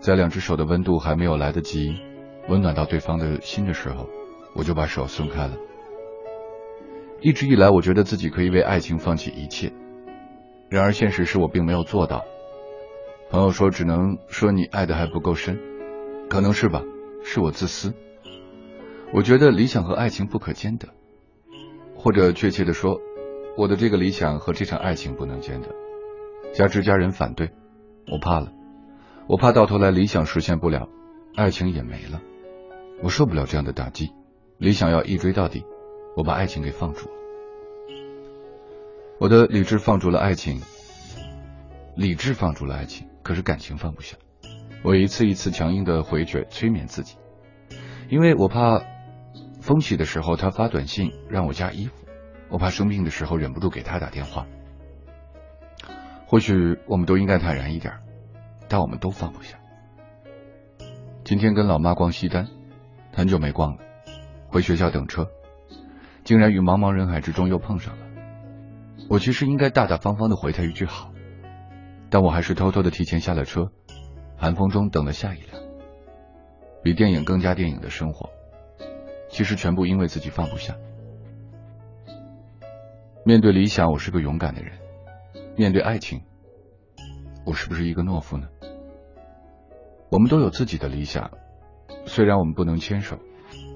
[0.00, 1.98] 在两只手的温度还没有来得及
[2.48, 4.08] 温暖到对方的心的时候，
[4.54, 5.56] 我就把手松开了。
[7.20, 9.70] 一直以来，我觉得自己可以为爱情放弃一切，
[10.70, 12.24] 然而现实是我并没有做到。
[13.28, 15.58] 朋友说，只能说你爱的还不够深，
[16.30, 16.82] 可能是吧，
[17.24, 17.94] 是我自私。
[19.12, 20.88] 我觉得理想和爱情不可兼得，
[21.94, 23.00] 或者确切的说，
[23.56, 25.68] 我的这个理想和这场爱情不能兼得，
[26.52, 27.50] 加之家人反对。
[28.10, 28.52] 我怕了，
[29.26, 30.88] 我怕到头来理想实现不了，
[31.36, 32.20] 爱情也没了，
[33.02, 34.10] 我受不了这样的打击。
[34.58, 35.64] 理想要一追到底，
[36.16, 37.14] 我把爱情给放逐了。
[39.20, 40.60] 我的理智放逐了爱情，
[41.96, 44.16] 理智放逐了爱情，可是感情放不下。
[44.82, 47.16] 我一次一次强硬的回绝、催眠自己，
[48.08, 48.80] 因为我怕
[49.60, 52.06] 风起的时候他发短信让我加衣服，
[52.48, 54.46] 我怕生病的时候忍不住给他打电话。
[56.26, 57.94] 或许我们都应该坦然一点，
[58.68, 59.58] 但我们都放不下。
[61.24, 62.48] 今天跟老妈逛西单，
[63.12, 63.78] 很久没逛了，
[64.48, 65.26] 回学校等车，
[66.24, 68.06] 竟然与茫茫人海之中又碰上了。
[69.10, 71.12] 我其实应该大大方方的回他一句好，
[72.10, 73.70] 但我还是偷偷的提前下了车。
[74.38, 75.60] 寒风中等了下一辆，
[76.82, 78.30] 比电影更加电影的生活，
[79.28, 80.76] 其实全部因为自己放不下。
[83.24, 84.72] 面对理想，我是个勇敢的人；
[85.56, 86.22] 面对爱情，
[87.44, 88.46] 我是不是一个懦夫呢？
[90.08, 91.32] 我们都有自己的理想，
[92.06, 93.18] 虽然我们不能牵手，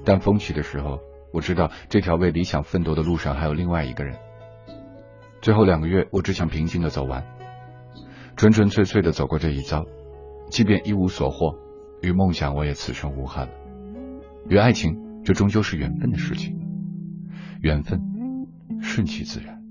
[0.05, 1.01] 但风起的时候，
[1.33, 4.17] 我知道这条为理想奋斗的路上还有另外一个人。
[5.43, 7.27] 最后两个月，我只想平静的走完，
[8.37, 9.85] 纯纯粹粹的走过这一遭。
[10.53, 11.57] 即便一无所获，
[12.03, 13.55] 与梦想我也此生无憾了。
[14.51, 16.61] 与爱情，这终究是缘分的事情，
[17.63, 17.99] 缘分
[18.83, 19.63] 顺其自然。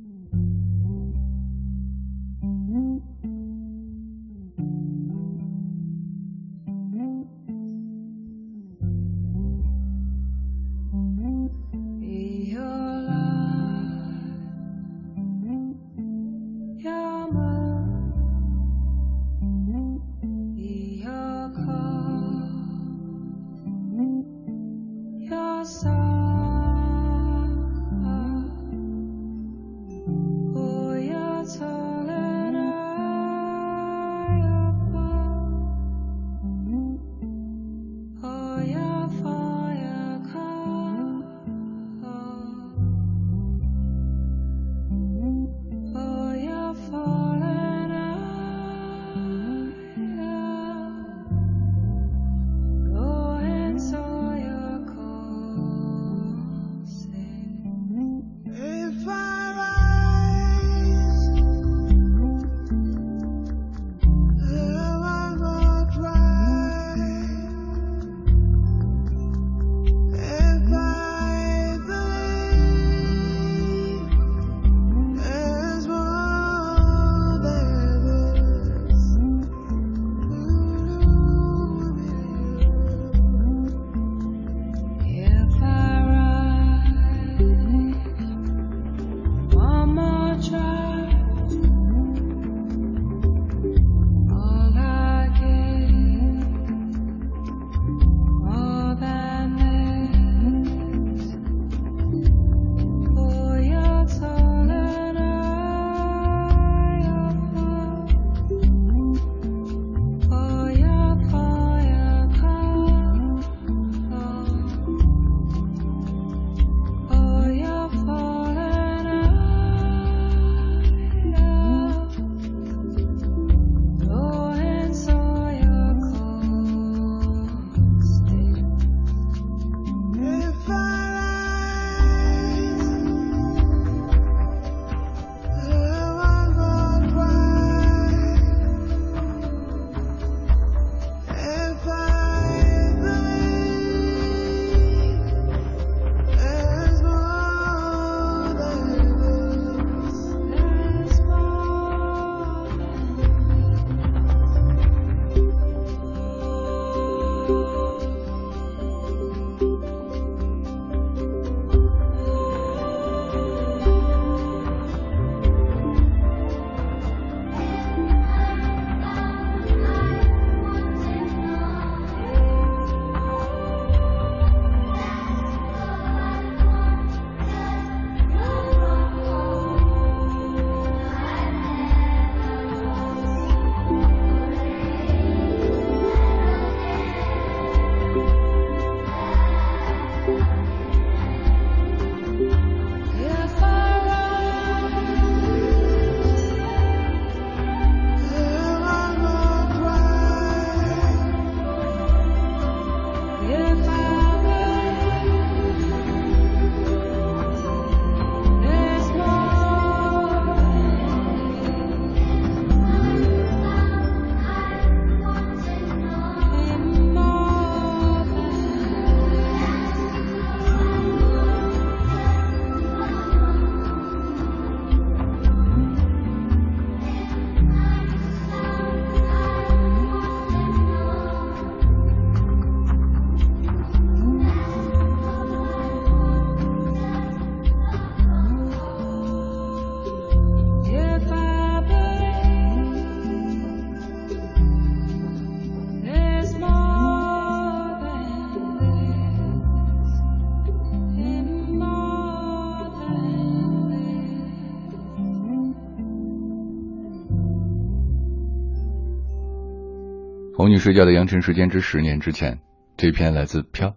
[260.81, 262.59] 睡觉的杨晨时间之十年之前，
[262.97, 263.95] 这篇来自飘，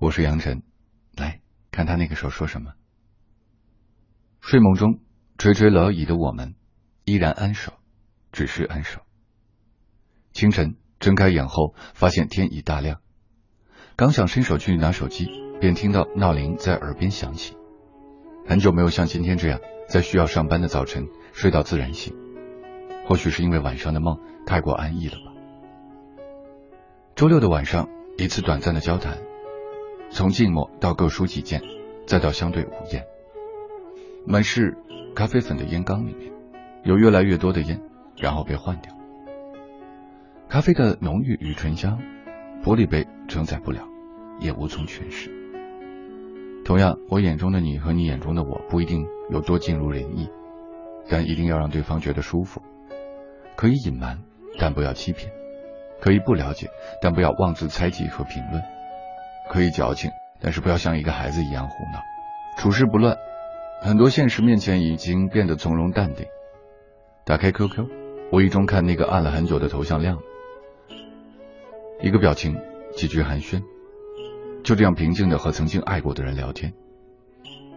[0.00, 0.64] 我是杨晨，
[1.16, 2.72] 来看他那个时候说什么。
[4.40, 4.98] 睡梦中
[5.38, 6.56] 垂垂老矣的我们，
[7.04, 7.74] 依然安守，
[8.32, 9.02] 只是安守。
[10.32, 12.98] 清晨睁开眼后，发现天已大亮，
[13.94, 15.28] 刚想伸手去拿手机，
[15.60, 17.56] 便听到闹铃在耳边响起。
[18.48, 22.12] 很久没有像今天这样，在需要上班的早晨睡到自然醒，
[23.06, 25.31] 或许是因为晚上的梦太过安逸了吧。
[27.14, 29.18] 周六的晚上，一次短暂的交谈，
[30.10, 31.62] 从静默到各抒己见，
[32.06, 33.04] 再到相对无言。
[34.26, 34.76] 满是
[35.14, 36.32] 咖啡粉的烟缸里面，
[36.84, 37.80] 有越来越多的烟，
[38.16, 38.92] 然后被换掉。
[40.48, 42.00] 咖啡的浓郁与醇香，
[42.64, 43.86] 玻璃杯承载不了，
[44.40, 45.30] 也无从诠释。
[46.64, 50.28] 同样，我眼中的你和你眼中的我不一定有多尽如人意，
[51.08, 52.62] 但一定要让对方觉得舒服。
[53.54, 54.18] 可以隐瞒，
[54.58, 55.30] 但不要欺骗；
[56.02, 56.68] 可以不了解，
[57.00, 58.60] 但不要妄自猜忌和评论；
[59.48, 60.10] 可以矫情，
[60.40, 62.02] 但是不要像一个孩子一样胡闹。
[62.58, 63.16] 处事不乱，
[63.80, 66.26] 很多现实面前已经变得从容淡定。
[67.24, 67.86] 打开 QQ，
[68.32, 70.22] 无意中看那个按了很久的头像亮了，
[72.00, 72.60] 一个表情，
[72.96, 73.62] 几句寒暄。
[74.64, 76.72] 就这样平静的和曾经爱过的人聊天，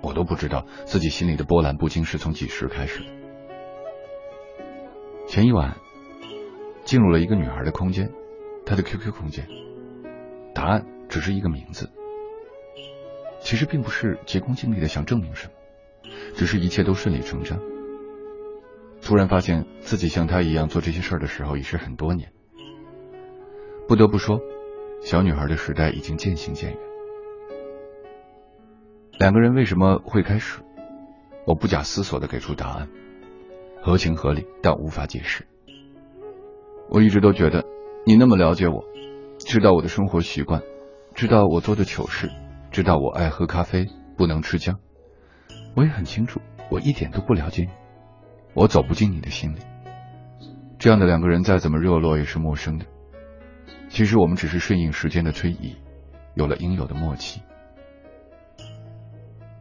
[0.02, 3.06] 我都不知道自己心里的波澜不惊是从几时开始的。
[5.28, 5.78] 前一晚
[6.86, 8.12] 进入了一个女孩的空间，
[8.66, 9.48] 她的 QQ 空间，
[10.54, 11.90] 答案只是一个名字。
[13.42, 15.54] 其实并不是急功近利的想证明什么，
[16.36, 17.60] 只是一切都顺理成章。
[19.02, 22.32] 突然发现自己像她一样做这些事儿的时候已是很多年，
[23.88, 24.40] 不得不说。
[25.02, 26.80] 小女孩的时代已经渐行渐远。
[29.20, 30.62] 两个人为什么会开始？
[31.46, 32.90] 我不假思索的给出答案，
[33.82, 35.46] 合情合理，但无法解释。
[36.90, 37.66] 我一直都觉得
[38.06, 38.84] 你那么了解我，
[39.40, 40.62] 知道我的生活习惯，
[41.14, 42.30] 知道我做的糗事，
[42.72, 43.88] 知道我爱喝咖啡，
[44.18, 44.80] 不能吃姜。
[45.76, 46.40] 我也很清楚，
[46.70, 47.70] 我一点都不了解你，
[48.54, 49.60] 我走不进你的心里。
[50.78, 52.86] 这样的两个人再怎么热络，也是陌生的。
[53.90, 55.76] 其实我们只是顺应时间的推移，
[56.36, 57.42] 有了应有的默契。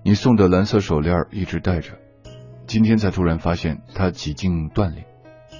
[0.04, 1.94] 你送的蓝色手链一直戴着，
[2.66, 5.06] 今天才突然发现它几近断裂，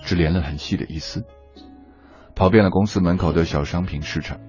[0.05, 1.24] 只连了很细的一丝。
[2.35, 4.40] 跑遍了公司门口的小商品市场，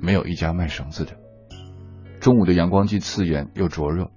[0.00, 1.16] 没有一家卖绳子的。
[2.20, 4.10] 中午的阳光既刺眼又灼热，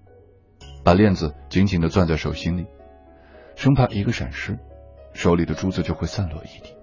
[0.84, 2.66] 把链子紧紧的攥在手心里，
[3.56, 4.58] 生怕一个闪失，
[5.14, 6.76] 手里的珠子就会散落一地。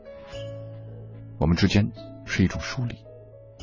[1.38, 1.90] 我们之间。
[2.30, 2.94] 是一种疏离，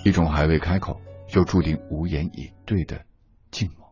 [0.03, 3.06] 一种还未开口就注定无言以对的
[3.52, 3.84] 静默。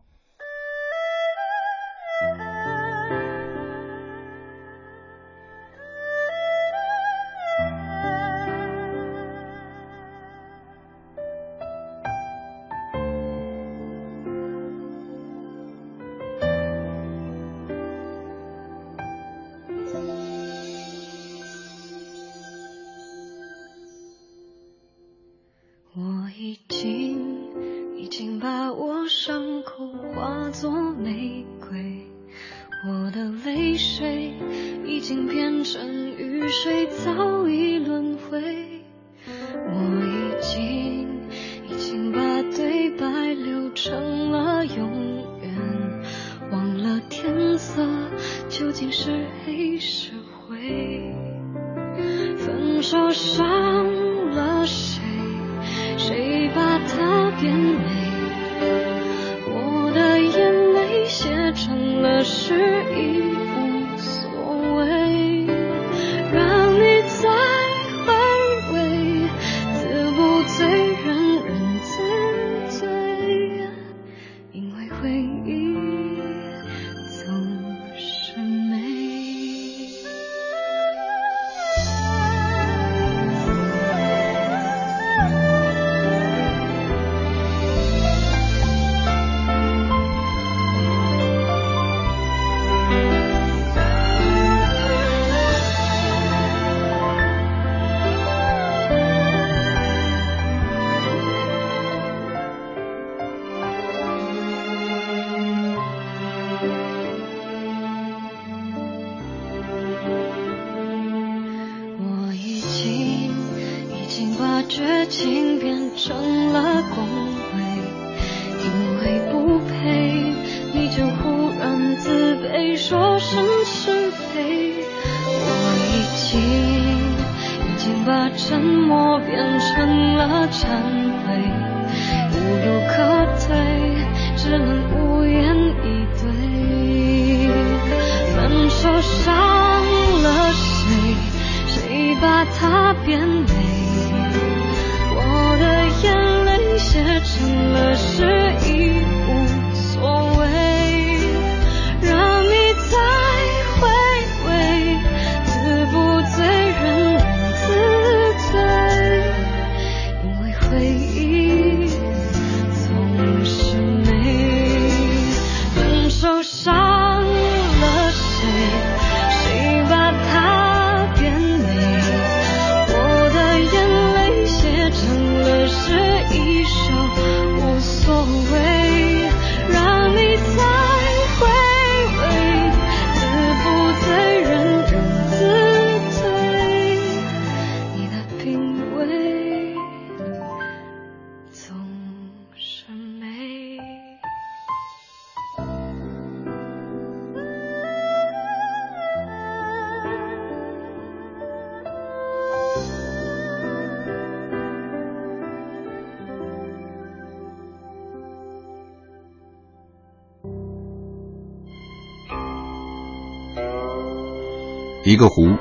[215.06, 215.54] 一个湖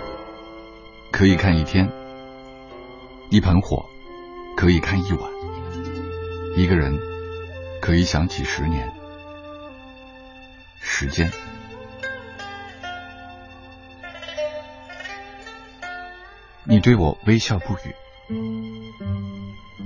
[1.12, 1.92] 可以看一天，
[3.30, 3.86] 一盆火
[4.56, 5.30] 可以看一晚，
[6.56, 6.98] 一个人
[7.82, 8.90] 可以想几十年。
[10.80, 11.30] 时间，
[16.64, 17.94] 你对我微笑不语，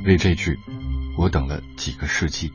[0.05, 0.59] 为这句，
[1.17, 2.53] 我等了几个世纪。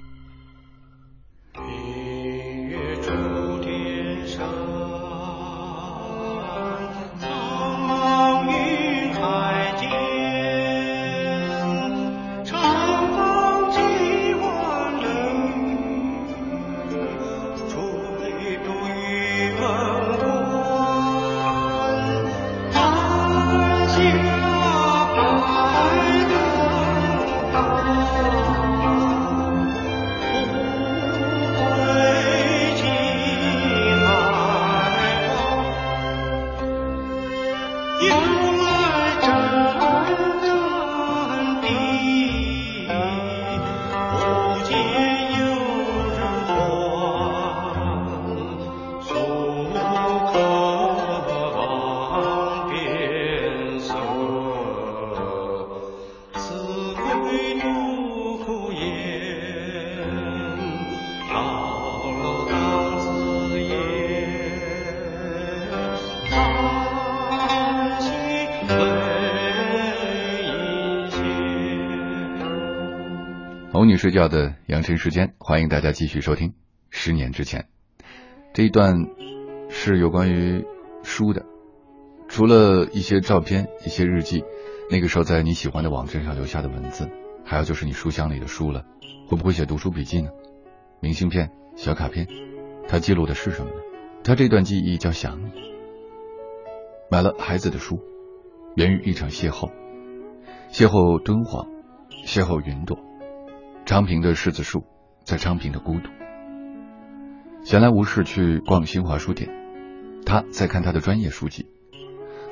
[74.03, 76.55] 睡觉的养成时间，欢迎大家继续收听。
[76.91, 77.69] 十年之前，
[78.53, 78.97] 这一段
[79.69, 80.67] 是有关于
[81.05, 81.47] 书的，
[82.27, 84.43] 除了一些照片、一些日记，
[84.91, 87.09] 那个时候在你喜欢的网站上留下的文字，
[87.45, 88.85] 还有就是你书箱里的书了。
[89.29, 90.31] 会不会写读书笔记呢？
[90.99, 92.27] 明信片、小卡片，
[92.89, 93.77] 它记录的是什么呢？
[94.25, 95.53] 它这段记忆叫想你。
[97.09, 98.01] 买了孩子的书，
[98.75, 99.71] 源于一场邂逅，
[100.73, 101.69] 邂逅敦煌，
[102.27, 102.99] 邂逅云朵。
[103.93, 104.87] 昌平的柿子树，
[105.23, 106.09] 在昌平的孤独。
[107.63, 109.51] 闲来无事去逛新华书店，
[110.25, 111.69] 他在看他的专业书籍。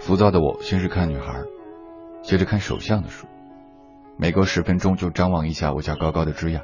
[0.00, 1.44] 浮躁的我先是看女孩，
[2.20, 3.26] 接着看手相的书，
[4.18, 6.60] 每隔十分钟就张望一下我家高高的枝桠。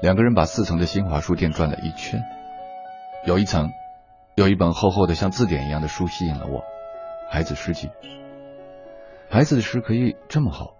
[0.00, 2.22] 两个人把四层的新华书店转了一圈，
[3.26, 3.70] 有一层
[4.36, 6.62] 有一本厚厚的像字典一样的书吸引了我，
[7.32, 7.90] 孩子诗集。
[9.28, 10.76] 孩子的诗可以这么好，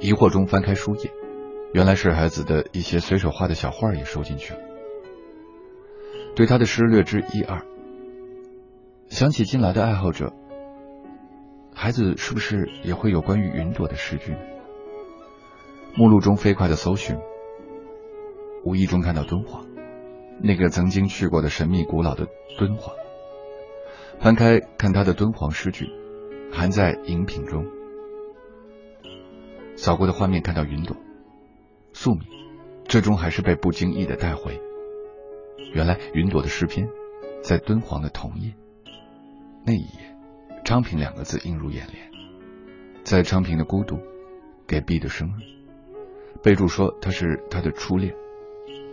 [0.00, 1.12] 疑惑中翻开书页。
[1.74, 4.60] 原来是孩子的一些随手画的小画也收进去了，
[6.36, 7.62] 对他的诗略知一二。
[9.08, 10.32] 想起近来的爱好者，
[11.74, 14.38] 孩子是不是也会有关于云朵的诗句呢？
[15.96, 17.18] 目录中飞快的搜寻，
[18.64, 19.66] 无意中看到敦煌，
[20.40, 22.94] 那个曾经去过的神秘古老的敦煌。
[24.20, 25.88] 翻开看他的敦煌诗句，
[26.52, 27.66] 含在饮品中。
[29.74, 30.96] 扫过的画面看到云朵。
[31.94, 32.28] 宿命，
[32.86, 34.60] 最终还是被不经意的带回。
[35.72, 36.88] 原来云朵的诗篇，
[37.42, 38.52] 在敦煌的同页。
[39.64, 40.16] 那一页，
[40.64, 42.10] 昌平两个字映入眼帘。
[43.04, 43.96] 在昌平的孤独，
[44.66, 45.40] 给 B 的生日，
[46.42, 48.12] 备注说他是他的初恋，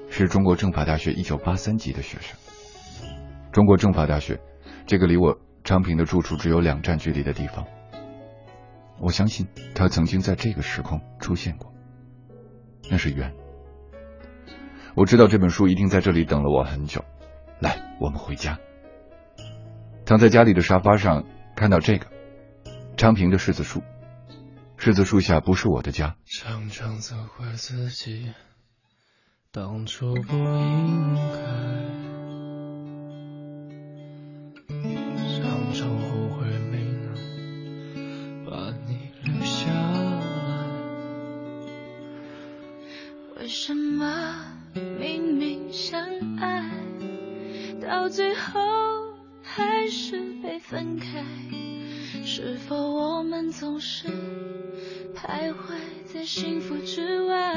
[0.09, 2.37] 是中国政法大学一九八三级的学生。
[3.51, 4.39] 中国政法大学，
[4.85, 7.65] 这个离我昌平的住处只有两站距离的地方。
[8.99, 11.73] 我相信他曾经在这个时空出现过，
[12.89, 13.33] 那是缘。
[14.95, 17.05] 我知道这本书一定在这里等了我很久。
[17.59, 18.59] 来，我们回家。
[20.05, 21.23] 躺在家里的沙发上，
[21.55, 22.07] 看到这个
[22.97, 23.81] 昌平的柿子树，
[24.77, 26.15] 柿子树下不是我的家。
[26.25, 28.33] 常常责怪自己，
[29.51, 31.21] 当初不应该，
[35.37, 36.47] 常常后悔
[43.51, 44.45] 为什么
[44.97, 46.07] 明明相
[46.39, 46.71] 爱，
[47.81, 48.61] 到最后
[49.43, 51.25] 还是被分开？
[52.23, 54.07] 是否我们总是
[55.13, 55.53] 徘徊
[56.05, 57.53] 在幸福之外？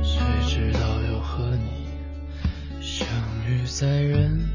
[0.00, 1.88] 谁知道又和你
[2.80, 3.04] 相
[3.48, 4.48] 遇在人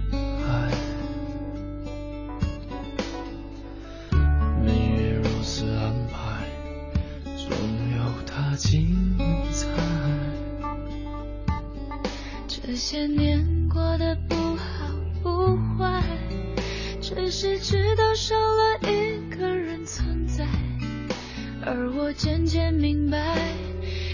[17.45, 20.43] 是知道少了一个人存在，
[21.63, 23.37] 而我渐渐明白，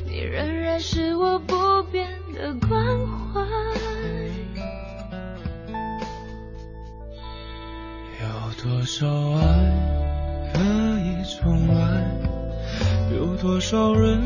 [0.06, 3.40] 你仍然是我不变的关怀。
[8.20, 8.28] 有
[8.62, 10.60] 多少爱可
[11.00, 12.04] 以重来？
[13.16, 14.22] 有多少人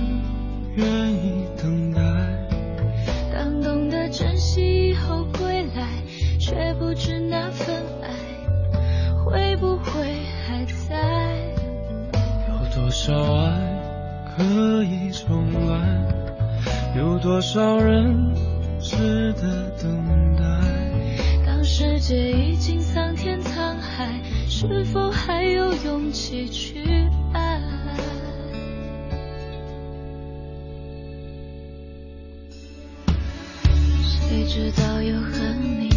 [13.16, 13.48] 少爱
[14.36, 14.44] 可
[14.84, 15.78] 以重来？
[16.98, 18.36] 有多少人
[18.82, 20.44] 值得等待？
[21.46, 27.62] 当世界已经桑田沧海，是否还有勇气去爱？
[34.28, 35.32] 谁知道又和
[35.62, 35.88] 你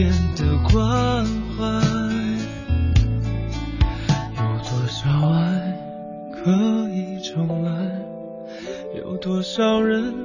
[0.00, 1.26] 变的关
[1.58, 1.60] 怀。
[4.34, 5.76] 有多少爱
[6.32, 7.70] 可以重来？
[8.96, 10.19] 有多少人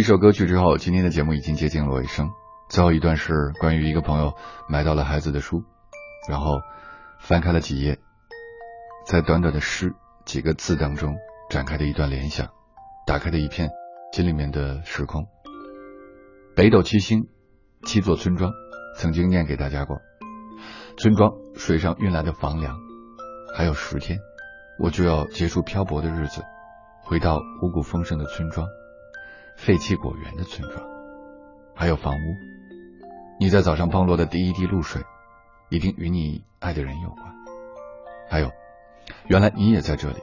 [0.00, 2.30] 一首歌曲之后，今天的节目已经接近了尾声。
[2.70, 4.32] 最后一段是关于一个朋友
[4.66, 5.62] 买到了孩子的书，
[6.26, 6.56] 然后
[7.18, 7.98] 翻开了几页，
[9.04, 9.92] 在短短的诗
[10.24, 11.16] 几个字当中
[11.50, 12.48] 展开的一段联想，
[13.06, 13.68] 打开的一片
[14.14, 15.26] 心里面的时空。
[16.56, 17.28] 北斗七星，
[17.84, 18.52] 七座村庄，
[18.96, 19.98] 曾经念给大家过。
[20.96, 22.74] 村庄水上运来的房梁，
[23.54, 24.18] 还有十天，
[24.78, 26.42] 我就要结束漂泊的日子，
[27.02, 28.66] 回到五谷丰盛的村庄。
[29.60, 30.82] 废弃果园的村庄，
[31.76, 32.36] 还有房屋。
[33.38, 35.02] 你在早上碰落的第一滴露水，
[35.68, 37.26] 一定与你爱的人有关。
[38.30, 38.50] 还有，
[39.26, 40.16] 原来你也在这里，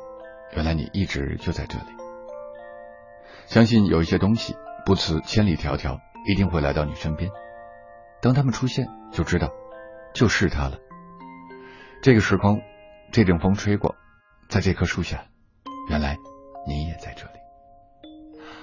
[0.55, 1.85] 原来你一直就在这里。
[3.45, 4.55] 相信有一些东西
[4.87, 7.29] 不辞千里迢迢，一定会来到你身边。
[8.23, 9.51] 当他们出现，就知道
[10.15, 10.79] 就是他了。
[12.01, 12.59] 这个时空，
[13.11, 13.95] 这阵风吹过，
[14.49, 15.25] 在这棵树下，
[15.91, 16.17] 原来
[16.67, 17.36] 你也在这里。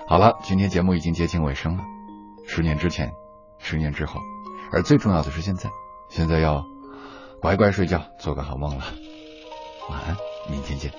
[0.07, 1.85] 好了，今天节目已经接近尾声了。
[2.47, 3.13] 十年之前，
[3.59, 4.21] 十年之后，
[4.71, 5.71] 而最重要的是现在，
[6.09, 6.65] 现在要
[7.41, 8.85] 乖乖睡觉，做个好梦了。
[9.89, 10.17] 晚安，
[10.51, 10.93] 明天见。